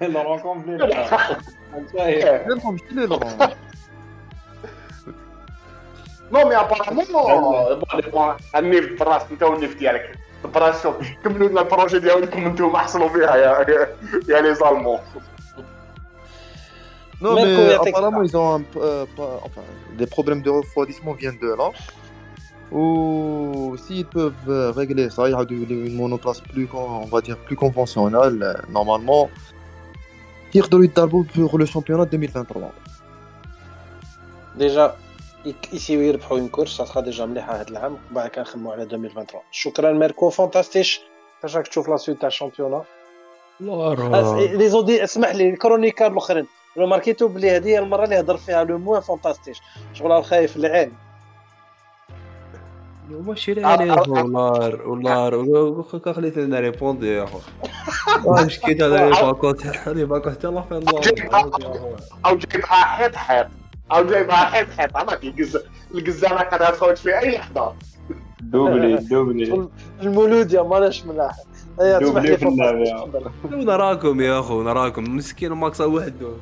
لورون 0.00 0.38
كومبلي 0.38 0.84
آه. 1.98 2.48
لهم 2.48 2.78
شتي 2.78 2.94
لي 2.94 3.06
لورون 3.06 3.32
نو 6.32 6.48
مي 6.48 6.56
ابارامون 6.56 7.04
بون 8.12 8.36
النيف 8.56 9.00
براس 9.02 9.22
انت 9.30 9.42
والنيف 9.42 9.76
ديالك 9.78 10.18
براس 10.44 10.82
شوف 10.82 10.94
كملوا 11.24 11.48
لنا 11.48 11.60
البروجي 11.60 11.98
ديالكم 11.98 12.44
أنتم 12.46 12.74
احسنوا 12.76 13.08
فيها 13.08 13.36
يا 13.36 13.70
يا- 13.70 13.96
يا 14.28 14.40
لي 14.40 14.54
زالمون 14.54 14.98
Non, 17.22 17.34
Marco, 17.34 17.44
mais 17.44 17.64
il 17.64 17.70
y 17.70 17.72
a 17.74 17.80
apparemment, 17.86 18.22
ils 18.28 18.34
ont 18.42 18.50
un, 18.58 18.62
p- 18.72 18.78
euh, 18.80 19.04
pas- 19.16 19.40
enfin, 19.46 19.64
des 20.00 20.06
problèmes 20.16 20.40
de 20.46 20.50
refroidissement 20.60 21.12
viennent 21.20 21.40
de 21.46 21.50
là. 21.60 21.68
Ou 22.78 23.76
s'ils 24.00 24.06
peuvent 24.20 24.48
euh, 24.48 24.70
régler 24.80 25.06
ça, 25.10 25.22
il 25.28 25.32
y 25.32 25.34
a 25.34 25.44
de- 25.44 25.74
une 25.90 25.96
monoplace 26.04 26.40
plus, 26.52 26.66
con- 26.72 27.02
on 27.04 27.08
va 27.14 27.20
dire, 27.20 27.36
plus 27.46 27.56
conventionnelle, 27.64 28.38
euh, 28.42 28.54
normalement, 28.78 29.28
يقدروا 30.54 30.84
يتدربوا 30.84 31.24
pour 31.34 31.58
le 31.58 31.66
championnat 31.66 32.06
2023. 32.06 32.70
ديجا 34.58 34.94
يك- 35.44 35.74
يسيو 35.74 36.00
يربحوا 36.00 36.38
اون 36.38 36.48
كورس 36.48 36.76
ساتخا 36.76 37.00
ديجا 37.00 37.26
مليحه 37.26 37.60
هاد 37.60 37.68
العام 37.70 37.92
ومن 37.92 38.00
بعد 38.10 38.30
كنخدموا 38.30 38.72
على 38.72 38.82
2023 38.82 39.42
شكرا 39.50 39.92
ميركو 39.92 40.30
فانتاستيش 40.30 41.00
كيفاش 41.36 41.56
راك 41.56 41.68
تشوف 41.68 41.88
لا 41.88 41.96
سويت 41.96 42.20
تاع 42.20 42.28
الشامبيونا 42.28 42.82
والله 43.60 43.94
راه 43.94 44.40
لي 44.40 44.68
زودي 44.68 45.04
اسمح 45.04 45.34
لي 45.34 45.50
الكرونيكار 45.50 46.12
الاخرين 46.12 46.46
لو 46.76 46.86
ماركيتو 46.86 47.28
بلي 47.28 47.50
هذه 47.56 47.66
هي 47.68 47.78
المره 47.78 48.04
اللي 48.04 48.20
هضر 48.20 48.36
فيها 48.36 48.64
لو 48.64 48.78
موان 48.78 49.00
فانتاستيش 49.00 49.60
شغل 49.94 50.10
راه 50.10 50.20
خايف 50.22 50.56
العين 50.56 50.92
ماشي 53.10 53.54
لا 53.54 53.68
عليه 53.68 53.92
والله 53.92 54.86
والله 54.86 55.82
خليتني 56.12 56.44
أنا 56.44 56.60
ريبوندي 56.60 57.08
يا 57.08 57.24
أخو. 57.24 57.38
واش 58.24 58.58
كي 58.58 58.72
هذا 58.72 59.08
لي 59.08 59.22
باكوت 59.22 59.66
لي 59.86 60.04
باكوت 60.04 60.44
الله 60.44 60.60
في 60.60 60.78
الله 60.78 61.00
أو 62.26 62.36
جايبها 62.36 62.84
حيط 62.84 63.14
حيط 63.14 63.46
أو 63.92 64.04
جايبها 64.04 64.36
حيط 64.36 64.70
حيط 64.70 64.96
عرفت 64.96 65.24
القز 65.24 65.58
القزامه 65.94 66.36
قد 66.36 66.72
تفوت 66.72 66.98
في 66.98 67.18
أي 67.18 67.36
لحظة. 67.36 67.74
دوبلي 68.40 68.96
دوبلي. 68.96 69.68
المولود 70.02 70.52
يا 70.52 70.62
مالاش 70.62 71.06
ملاح 71.06 71.36
دوبلي 71.78 72.28
لي 72.30 72.36
في. 72.36 72.44
تفضل. 72.44 73.66
نراكم 73.66 74.20
يا 74.20 74.40
أخو؟ 74.40 74.62
نراكم. 74.62 75.16
مسكين 75.16 75.52
ماكس 75.52 75.80
وحده. 75.80 76.32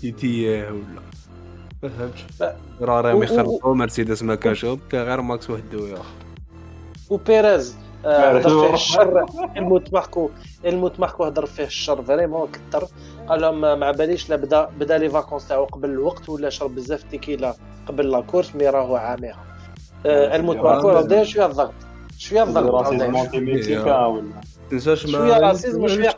تي 0.00 0.10
تي 0.12 0.62
ولا. 0.62 1.02
و- 1.82 3.18
و- 3.18 3.22
يخربوا 3.22 3.74
مرسيدس 3.74 4.22
ما 4.22 4.34
كانش 4.34 4.66
كان 4.90 5.02
غير 5.06 5.20
ماكس 5.20 5.50
وحده 5.50 5.78
يا 5.88 5.94
اخو 5.94 6.04
وبيريز 7.10 7.76
آه، 8.04 8.32
بيريز. 8.32 8.46
هضر 8.46 8.66
فيه 8.68 8.74
الشر. 8.74 9.26
هيلموت 9.56 9.92
ماركو 9.92 10.30
هيلموت 10.64 11.00
ماركو 11.00 11.24
هضر 11.24 11.46
فيه 11.46 11.64
الشر 11.64 12.02
vraiment 12.02 12.48
كثر 12.52 12.86
قال 13.28 13.40
لهم 13.40 13.60
ما 13.60 13.90
باليش 13.90 14.30
لا 14.30 14.36
بدا 14.36 14.68
بدا 14.80 14.98
les 14.98 15.08
vacances 15.10 15.48
تاعو 15.48 15.64
قبل 15.64 15.90
الوقت 15.90 16.28
ولا 16.28 16.50
شرب 16.50 16.74
بزاف 16.74 17.02
تيكيلا 17.02 17.54
قبل 17.86 18.10
la 18.10 18.20
course 18.20 18.54
mais 18.54 18.68
راهو 18.68 18.96
عامرها 18.96 19.44
آه، 20.06 20.36
هيلموت 20.36 20.56
ماركو 20.56 20.88
راه 20.88 21.02
داير 21.02 21.24
شوية 21.24 21.46
الضغط 21.46 21.72
شوية 22.18 22.42
الضغط 22.42 22.88
تنساش 24.70 25.06
ما 25.06 25.12
شوية 25.12 25.38
racisme 25.38 25.82
وشويه 25.84 26.14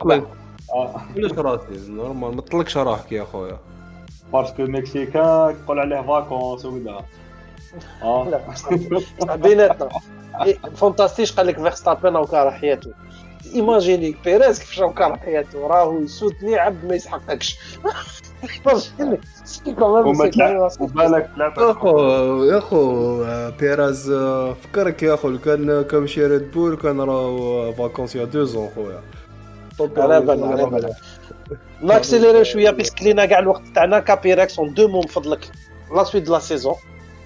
آه. 0.73 1.01
علاش 1.17 1.31
racisme 1.31 1.95
normal. 1.95 2.35
ما 2.35 2.41
تطلقش 2.41 2.77
راحك 2.77 3.11
يا 3.11 3.23
خويا. 3.23 3.59
parce 4.33 4.52
que 4.52 4.63
ميكسيكا 4.63 5.55
تقول 5.65 5.79
عليه 5.79 6.01
vacances 6.01 6.65
وكذا 6.65 7.05
آه 8.03 8.29
لا 8.29 9.35
بيناتنا 9.35 9.89
فانتاستيش 10.75 11.31
قال 11.31 11.47
لك 11.47 11.59
فيرستابين 11.59 12.15
أو 12.15 12.25
كاره 12.25 12.49
حياته 12.49 12.91
ايماجيني 13.55 14.15
بيريز 14.25 14.59
كيفاش 14.59 14.79
راهو 14.79 14.93
كاره 14.93 15.15
حياته 15.15 15.67
راهو 15.67 15.99
يسوتني 16.01 16.55
عبد 16.55 16.85
ما 16.85 16.95
يسحقكش 16.95 17.57
وبالك 20.79 21.29
يا 21.37 21.71
اخو 21.71 22.43
يا 22.43 22.57
اخو 22.57 23.23
بيراز 23.59 24.11
فكرك 24.63 25.03
يا 25.03 25.13
اخو 25.13 25.37
كان 25.37 25.81
كان 25.81 26.01
مشي 26.01 26.27
ريد 26.27 26.51
بول 26.51 26.75
كان 26.75 27.01
راه 27.01 27.71
فاكونس 27.71 28.15
يا 28.15 28.25
دو 28.25 28.43
زون 28.43 28.69
خويا 28.75 29.01
على 29.97 30.21
بالنا 30.21 30.47
على 30.47 30.65
بالنا 30.65 30.89
ناكسيليري 31.81 32.45
شوية 32.45 32.69
بيسك 32.71 33.03
لينا 33.03 33.25
كاع 33.25 33.39
الوقت 33.39 33.61
تاعنا 33.75 33.99
كابيريكس 33.99 34.59
اون 34.59 34.73
دو 34.73 34.87
مون 34.87 35.07
فضلك 35.07 35.51
la 35.95 36.03
suite 36.03 36.23
de 36.23 36.33
la 36.33 36.39
saison 36.39 36.75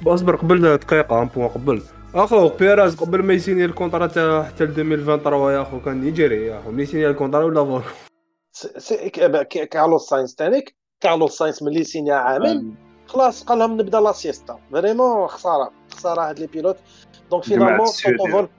اصبر 0.07 0.35
قبل 0.35 0.77
دقيقة 0.77 1.21
un 1.21 1.27
point 1.27 1.47
قبل. 1.47 1.81
أخو 2.15 2.47
بيريز 2.49 2.95
قبل 2.95 3.23
ما 3.23 3.33
يسيني 3.33 3.65
ال 3.65 3.71
contrat 3.71 4.08
تاع 4.07 4.43
حتى 4.43 4.63
ل 4.65 4.67
2023 4.67 5.53
يا 5.53 5.61
أخو 5.61 5.79
كان 5.79 6.07
يجري 6.07 6.45
يا 6.47 6.59
أخو 6.59 6.71
ملي 6.71 6.83
يسيني 6.83 7.07
ال 7.08 7.12
contrat 7.12 7.43
ولا 7.43 7.63
فور؟ 7.65 7.83
c'est- 8.77 9.10
ك- 9.09 9.47
ك- 9.47 9.69
كارلوس 9.69 10.09
ساينس 10.09 10.35
تانيك. 10.35 10.75
كارلوس 11.01 11.37
ساينس 11.37 11.63
ملي 11.63 11.83
سينيا 11.83 12.15
عامين 12.15 12.75
خلاص 13.07 13.43
قال 13.43 13.59
لهم 13.59 13.73
نبدأ 13.81 13.99
la 13.99 14.12
sieste 14.12 14.60
vraiment 14.71 15.27
خسارة. 15.27 15.71
خسارة 15.93 16.21
هاد 16.29 16.39
les 16.39 16.47
pilotes 16.47 16.77
donc 17.32 17.43
finalement 17.43 17.88
توتو 17.87 18.31
فولف 18.31 18.49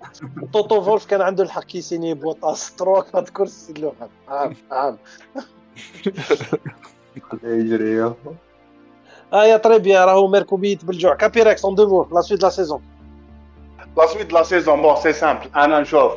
توتو 0.52 0.82
فولف 0.82 1.06
كان 1.06 1.20
عنده 1.20 1.44
الحق 1.44 1.64
كيسيني 1.64 2.14
بوطاس 2.14 2.74
تروا 2.76 3.02
هاد 3.14 3.28
كورس 3.28 3.72
له 3.78 3.92
عام 4.28 4.54
عام. 4.70 4.98
يجري 7.42 7.96
يا 7.96 8.14
آه 9.32 9.44
يا 9.44 9.56
très 9.56 9.78
bien 9.78 10.02
راهو 10.02 10.28
ميركو 10.28 10.56
بيت 10.56 10.84
بالجوع 10.84 11.14
كابيريكس 11.14 11.64
en 11.64 11.74
دوفور 11.74 12.08
la 12.14 12.20
suite 12.20 12.42
la 12.42 12.48
saison 12.48 12.82
la 13.96 14.06
suite 14.06 14.26
de 14.26 14.36
la 14.36 14.42
saison 14.42 14.82
bon 14.82 14.96
c'est 14.96 15.12
simple 15.12 15.50
أنا 15.56 15.80
نشوف 15.80 16.12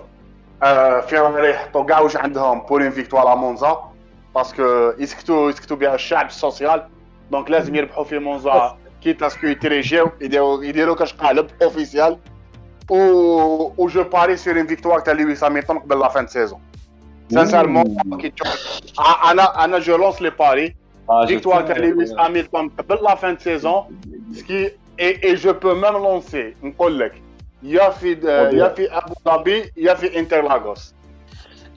آه، 0.64 1.02
فيراري 1.02 1.50
يحطوا 1.50 1.84
كاع 1.84 2.00
واش 2.00 2.18
عندهم 2.18 2.60
pour 2.60 2.84
une 2.84 2.92
victoire 2.92 3.34
à 3.34 3.36
مونزا 3.36 3.92
parce 4.36 4.72
que 4.72 4.94
يسكتوا 5.00 5.50
يسكتوا 5.50 5.78
بها 5.78 5.96
الشعب 5.96 6.26
السوسيال 6.26 6.88
donc 7.32 7.52
لازم 7.52 7.76
يربحوا 7.76 8.04
في 8.04 8.20
مونزا 8.20 8.78
quitte 9.04 9.24
à 9.24 9.28
ce 9.28 9.36
que 9.36 9.48
يتريشيو 9.48 10.12
يديروا 10.22 10.64
يديروا 10.64 10.96
كاش 10.96 11.14
قالب 11.14 11.48
officiel 11.64 12.18
و 12.90 12.96
و 13.78 13.88
je 13.88 14.04
parie 14.04 14.38
sur 14.38 14.58
une 14.58 14.68
victoire 14.68 15.00
تاع 15.00 15.14
لويس 15.14 15.44
هاميلتون 15.44 15.80
قبل 15.80 16.00
la 16.00 16.08
fin 16.08 16.28
saison 16.28 16.60
sincèrement 17.32 18.18
كي 18.22 18.30
تشوف 18.30 18.82
أنا 19.26 19.64
أنا 19.66 19.80
je 19.80 19.98
lance 19.98 20.22
le 20.22 20.30
pari 20.30 20.76
victoire 21.28 21.62
تاع 21.62 21.78
لويس 21.78 22.12
هاميلتون 22.12 22.70
قبل 22.70 23.04
la 23.04 23.16
fin 23.16 23.38
saison 23.38 23.84
ce 24.34 24.49
qui 24.49 24.72
est 25.00 25.24
est 25.24 25.36
je 25.36 25.54
peux 25.54 25.74
même 25.74 25.94
lancer 25.94 26.56
نقول 26.64 27.00
لك 27.00 27.22
يا 27.64 27.90
في 27.90 28.12
يا 28.54 28.68
في 28.70 28.98
ابو 28.98 29.14
ظبي 29.26 29.72
يا 29.78 29.94
في 29.94 30.20
انترلاغوس 30.20 30.94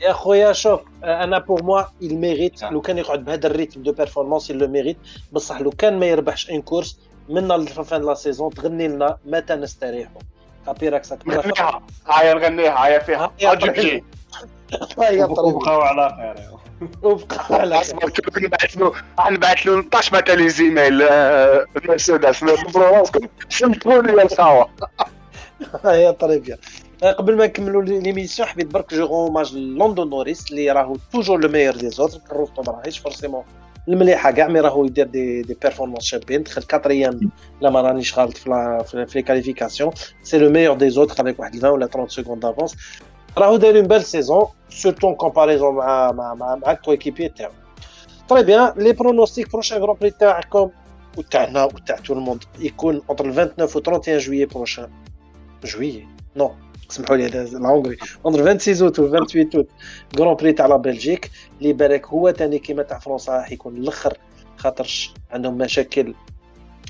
يا 0.01 0.13
خويا 0.13 0.53
شوف 0.53 0.81
أنا 1.05 1.39
pour 1.39 1.63
moi 1.63 1.83
il 2.03 2.13
mérite 2.13 2.63
لو 2.63 2.81
كان 2.81 2.99
يقعد 2.99 3.25
بهذا 3.25 3.47
ال 3.47 3.52
rythme 3.52 3.83
de 3.83 3.93
performance 3.93 4.53
il 4.53 4.55
le 4.55 4.69
mérite 4.69 4.97
بصح 5.33 5.61
لو 5.61 5.71
كان 5.71 6.01
ما 6.01 6.07
يربحش 6.07 6.51
une 6.51 6.63
course 6.63 6.99
من 7.29 7.49
la 7.49 7.70
fin 7.70 8.03
la 8.03 8.15
saison 8.15 8.51
تغني 8.51 8.89
لنا 8.89 9.19
متى 9.27 9.55
نستريح 9.55 10.09
كابيراكس 10.67 11.13
نغنيها 11.13 11.83
هاي 12.07 12.35
نغنيها 12.35 12.85
هاي 12.85 13.01
فيها 13.01 13.33
اجيبجي 13.43 13.81
يا 13.81 13.83
طريق 13.83 14.05
وبقاو 15.39 15.81
على 15.81 16.17
خير. 16.17 16.45
وبقى 17.03 17.45
على 17.51 17.81
أصبر 17.81 18.11
كنت 18.11 18.39
نبعث 18.39 18.77
له؟ 18.77 18.93
نبعث 19.31 19.67
له 19.67 19.81
12 19.81 20.17
مثلا 20.17 20.35
لي 20.35 20.49
زيميل 20.49 21.03
مرسيدس 21.89 22.43
نضربوا 22.43 22.83
راسكم 22.83 23.29
شمتوا 23.49 24.03
لي 24.03 24.23
الخاوه 24.23 24.69
يا 25.85 26.11
طريق 26.21 26.43
بيان 26.43 26.59
قبل 27.03 27.37
ما 27.37 27.47
نكملوا 27.47 27.83
ليميسيون 27.83 28.49
حبيت 28.49 28.67
برك 28.67 28.95
جو 28.95 29.07
روماج 29.07 29.55
لوندون 29.57 30.11
نوريس 30.11 30.51
اللي 30.51 30.71
راهو 30.71 30.97
توجور 31.13 31.41
لو 31.41 31.49
ميور 31.49 31.77
دي 31.77 31.91
زوتر 31.91 32.19
كروفتو 32.31 32.63
مراهيش 32.63 32.99
فورسيمون 32.99 33.45
المليحة 33.89 34.31
كاع 34.31 34.49
مي 34.49 34.61
راهو 34.61 34.85
يدير 34.85 35.07
دي 35.07 35.43
دي 35.43 35.55
بيرفورمانس 35.63 36.05
شابين. 36.05 36.43
دخل 36.43 36.63
كاتريام 36.63 37.21
لا 37.61 37.71
ما 37.71 37.81
رانيش 37.81 38.19
غلط 38.19 38.37
في 38.37 38.51
لا- 38.51 38.83
في 38.83 39.07
les 39.15 39.23
qualifications 39.23 39.91
c'est 40.23 40.39
le 40.39 40.51
meilleur 40.51 40.77
des 40.77 40.91
autres 40.91 41.23
avec 41.23 41.41
واحد 41.41 41.57
20 41.57 41.73
ولا 41.75 41.87
30 41.87 42.09
secondes 42.09 42.43
d'avance 42.43 42.77
راهو 43.39 43.57
داير 43.57 43.77
une 43.77 43.87
belle 43.87 44.05
saison 44.05 44.47
surtout 44.69 45.09
en 45.09 45.15
comparaison 45.15 45.75
مع 45.75 46.13
مع 46.13 46.35
مع 46.35 46.55
مع 46.55 46.71
ال 46.71 46.76
coéquipier 46.76 47.29
تاعو 47.29 47.53
très 48.29 48.43
bien 48.43 48.73
les 48.77 48.93
pronostics 48.93 49.53
prochain 49.53 49.79
grand 49.79 49.97
prix 50.01 50.11
تاعكم 50.11 50.71
وتاعنا 51.19 51.65
وتاع 51.65 51.97
tout 51.97 52.15
le 52.15 52.23
monde 52.23 52.45
يكون 52.59 53.03
entre 53.11 53.31
29 53.31 53.53
و 53.61 53.65
31 53.65 54.19
juillet 54.19 54.47
prochain 54.47 54.91
juillet 55.65 56.09
non 56.37 56.55
سمحوا 56.89 57.17
لي 57.17 57.27
هذا 57.27 57.59
ال 57.59 57.63
Hongrie 57.64 57.97
entre 58.27 58.59
26 58.59 58.83
اوت 58.83 58.99
و 58.99 59.09
28 59.09 59.51
août 59.55 59.69
grand 60.19 60.35
prix 60.35 60.53
تاع 60.53 60.67
la 60.67 60.77
Belgique 60.77 61.31
اللي 61.59 61.73
بالك 61.73 62.07
هو 62.07 62.31
تاني 62.31 62.59
كيما 62.59 62.83
تاع 62.83 62.99
فرنسا 62.99 63.33
راح 63.33 63.53
يكون 63.53 63.77
الآخر 63.77 64.19
خاطرش 64.57 65.15
عندهم 65.31 65.59
مشاكل 65.59 66.15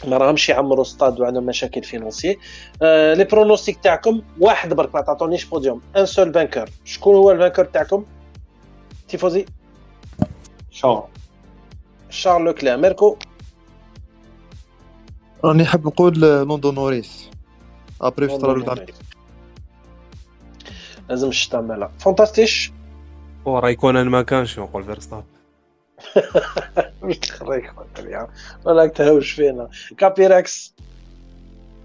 ما 0.08 0.16
راهمش 0.16 0.48
يعمروا 0.48 0.84
ستاد 0.84 1.20
وعندهم 1.20 1.46
مشاكل 1.46 1.82
financiers 1.82 2.38
آه 2.82 3.14
les 3.14 3.24
pronostics 3.24 3.76
تاعكم 3.76 4.22
واحد 4.40 4.74
برك 4.74 4.94
ما 4.94 5.00
تعطونيش 5.00 5.44
podium 5.44 5.80
un 5.96 6.06
seul 6.06 6.34
vainqueur. 6.34 6.68
شكون 6.84 7.14
هو 7.16 7.30
ال 7.30 7.34
vainqueur 7.34 7.64
تاعكم؟ 7.64 8.04
تيفوزي؟ 9.08 9.46
شو 10.70 11.02
شارل 12.10 12.44
لوكلير. 12.44 12.76
ميركو؟ 12.76 13.16
راني 15.44 15.64
حاب 15.64 15.86
نقول 15.86 16.20
لاندو 16.20 16.74
نوريس 16.74 17.30
après 18.00 18.28
في 18.28 18.38
تاع 18.38 18.74
لازم 21.08 21.28
الشتا 21.28 21.60
مالا. 21.60 21.90
فانتاستيش 21.98 22.72
وراه 23.44 23.68
يكون 23.70 23.96
أنا 23.96 24.10
ما 24.10 24.22
كانش 24.22 24.58
نقول 24.58 24.84
فيرستابن 24.84 25.24
مش 27.03 27.18
تخريك 27.18 27.72
خويا 27.96 28.29
ولا 28.64 28.87
تهوش 28.87 29.33
فينا. 29.33 29.68
كابيراكس 29.98 30.74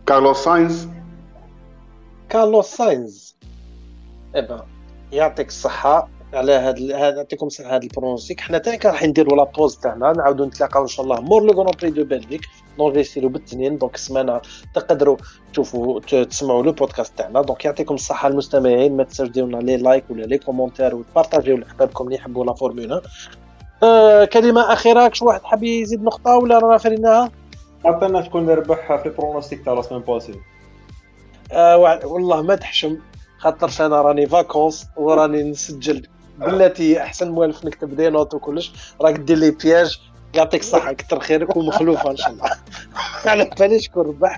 كارلوس 0.06 0.38
ساينز. 0.38 0.88
كارلوس 2.30 2.66
ساينز. 2.66 3.36
إبا 4.36 4.66
يعطيك 5.12 5.48
الصحة. 5.48 6.10
على 6.34 6.52
هاد 6.52 6.82
هذا 6.82 7.18
يعطيكم 7.18 7.48
الصحة 7.48 7.76
هاد 7.76 7.84
ال 7.84 7.89
pronostic 7.89 8.40
حنا 8.40 8.58
تاني 8.58 8.80
راح 8.86 9.04
نديروا 9.04 9.38
la 9.38 9.44
pause 9.44 9.78
تاعنا. 9.78 10.14
نعاودوا 10.14 10.46
نتلاقاو 10.46 10.84
إن 10.84 10.88
شاء 10.88 11.04
الله 11.04 11.22
مور 11.22 11.44
le 11.44 11.54
grand 11.54 11.74
prix 11.82 11.90
de 11.90 12.04
Belgique. 12.04 12.42
نونفيستيرو 12.80 13.30
بالتنين. 13.30 13.78
donc 13.78 13.96
السمانة 13.96 14.42
تقدروا 14.76 15.18
تشوفوا 15.54 16.00
تسمعوا 16.00 16.64
le 16.64 16.72
podcast 16.72 17.18
تاعنا. 17.18 17.42
donc 17.42 17.66
يعطيكم 17.66 17.96
الصحة 17.96 18.28
المستمعين. 18.28 18.98
ما 18.98 19.04
تنساوش 19.04 19.30
ديروا 19.30 19.50
لنا 19.50 19.58
les 19.58 19.78
likes 19.78 20.04
ولا 20.10 20.26
les 20.26 20.38
commentaires 20.38 20.96
وتبارطاجيو 20.96 21.58
لاحبابكم 21.58 22.06
اللي 22.06 22.16
يحبوا 22.16 22.46
la 22.46 22.54
Formule. 22.54 22.96
1 22.96 23.04
آه 23.84 24.26
كلمة 24.26 24.74
أخيرة 24.74 25.08
كش 25.08 25.22
واحد 25.22 25.44
حاب 25.44 25.64
يزيد 25.64 26.04
نقطة 26.04 26.38
ولا 26.38 26.60
رانا 26.60 26.78
فريناها؟ 26.78 27.32
عطينا 27.86 28.22
شكون 28.22 28.42
اللي 28.42 28.54
ربح 28.54 28.96
في 29.04 29.10
pronostic 29.10 29.66
تاع 29.66 29.74
la 29.74 29.82
semaine 29.82 30.04
passée 30.04 30.40
آه 31.52 31.78
والله 32.06 32.42
ما 32.42 32.56
تحشم 32.56 32.98
خاطرش 33.38 33.82
أنا 33.82 34.02
راني 34.02 34.28
vacances 34.28 34.88
وراني 34.98 35.44
نسجل 35.44 36.08
بلاتي 36.40 37.02
أحسن 37.02 37.32
موالف 37.32 37.66
نكتب 37.66 37.96
des 37.96 38.10
notes 38.10 38.34
وكلش. 38.34 38.74
راك 39.02 39.16
دير 39.16 39.38
les 39.38 39.52
pièges 39.52 40.00
يعطيك 40.34 40.62
الصحة 40.62 40.94
كتر 40.94 41.20
خيرك 41.20 41.56
ومخلوفة 41.56 42.12
إن 42.12 42.18
شاء 42.18 42.30
الله. 42.30 42.50
على 43.26 43.50
بالي 43.60 43.80
شكون 43.80 44.06
ربح. 44.08 44.38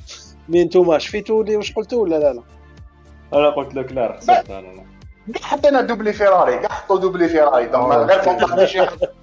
mais 0.49 0.63
نتوما 0.63 0.97
شفيتوا 0.97 1.43
لي 1.43 1.55
واش 1.55 1.73
قلتوا 1.73 2.03
ولا 2.03 2.15
لا؟ 2.15 2.33
لا. 2.33 2.41
أنا 3.33 3.49
قلت 3.49 3.75
لك 3.75 3.91
لا 3.91 4.17
خسرت 4.17 4.49
أنا. 4.49 4.67
لا 4.67 4.83
كاع 5.33 5.41
حطينا 5.41 5.81
doublé 5.81 6.13
فيراري 6.13 6.57
كاع 6.59 6.69
حطوا 6.69 6.97
doublé 6.99 7.29
فيراري 7.29 7.65
donc 7.65 7.93
غير 7.97 8.21
فانتاستيش 8.21 8.75
يحط- 8.75 9.13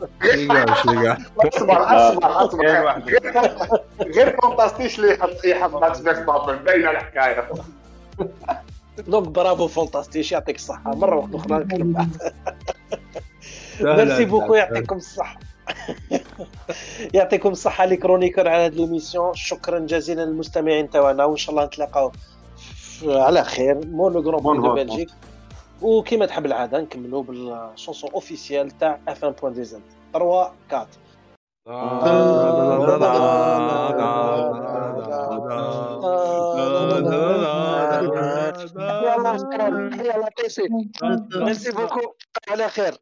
أصبر 1.57 1.83
أصبر 2.09 2.45
أصبر. 2.45 2.67
غير- 4.01 4.37
فانتاستيش 4.43 4.99
اللي 4.99 5.15
يحط 5.15 5.45
يحط 5.45 5.75
ماكس 5.75 6.01
فيرستابن 6.01 6.57
باينه 6.57 6.91
الحكاية. 6.91 7.49
donc 8.99 9.29
bravo 9.29 9.67
فانتاستيش 9.69 10.33
يعطيك 10.33 10.57
الصحة. 10.57 10.95
مرة 10.95 11.17
واحدة 11.17 11.39
أخرى 11.39 11.57
نتكلم 11.59 12.09
merci 13.81 14.25
beaucoup 14.25 14.55
يعطيكم 14.55 14.97
الصحة. 14.97 15.39
يعطيكم 17.15 17.49
الصحة 17.49 17.85
les 17.85 17.97
chroniqueurs 17.97 18.49
على 18.49 18.65
هاد 18.65 18.75
l'émission 18.75 19.35
شكرا 19.35 19.79
جزيلا 19.79 20.23
للمستمعين 20.23 20.91
تاعنا 20.91 21.25
وإن 21.25 21.37
شاء 21.37 21.51
الله 21.55 21.65
نتلاقاو 21.67 22.13
على 23.07 23.45
خير. 23.45 23.79
grand 23.95 24.43
prix 24.43 24.59
de 24.59 24.75
Belgique. 24.75 25.09
وكما 25.83 26.27
تحب 26.27 26.47
العادة 26.47 26.81
نكملوا 26.81 27.23
بال 27.23 27.42
chanson 27.42 28.11
officielle 28.11 28.71
تاع 28.71 29.01
F 29.09 29.25
1 29.25 29.35
point 29.41 29.53
DZ 29.53 29.83
3 30.13 30.17
4 30.17 30.55
يلا 40.01 40.29
بيسي 40.43 40.69
merci 41.35 41.73
beaucoup. 41.73 42.15
على 42.49 42.69
خير. 42.69 42.95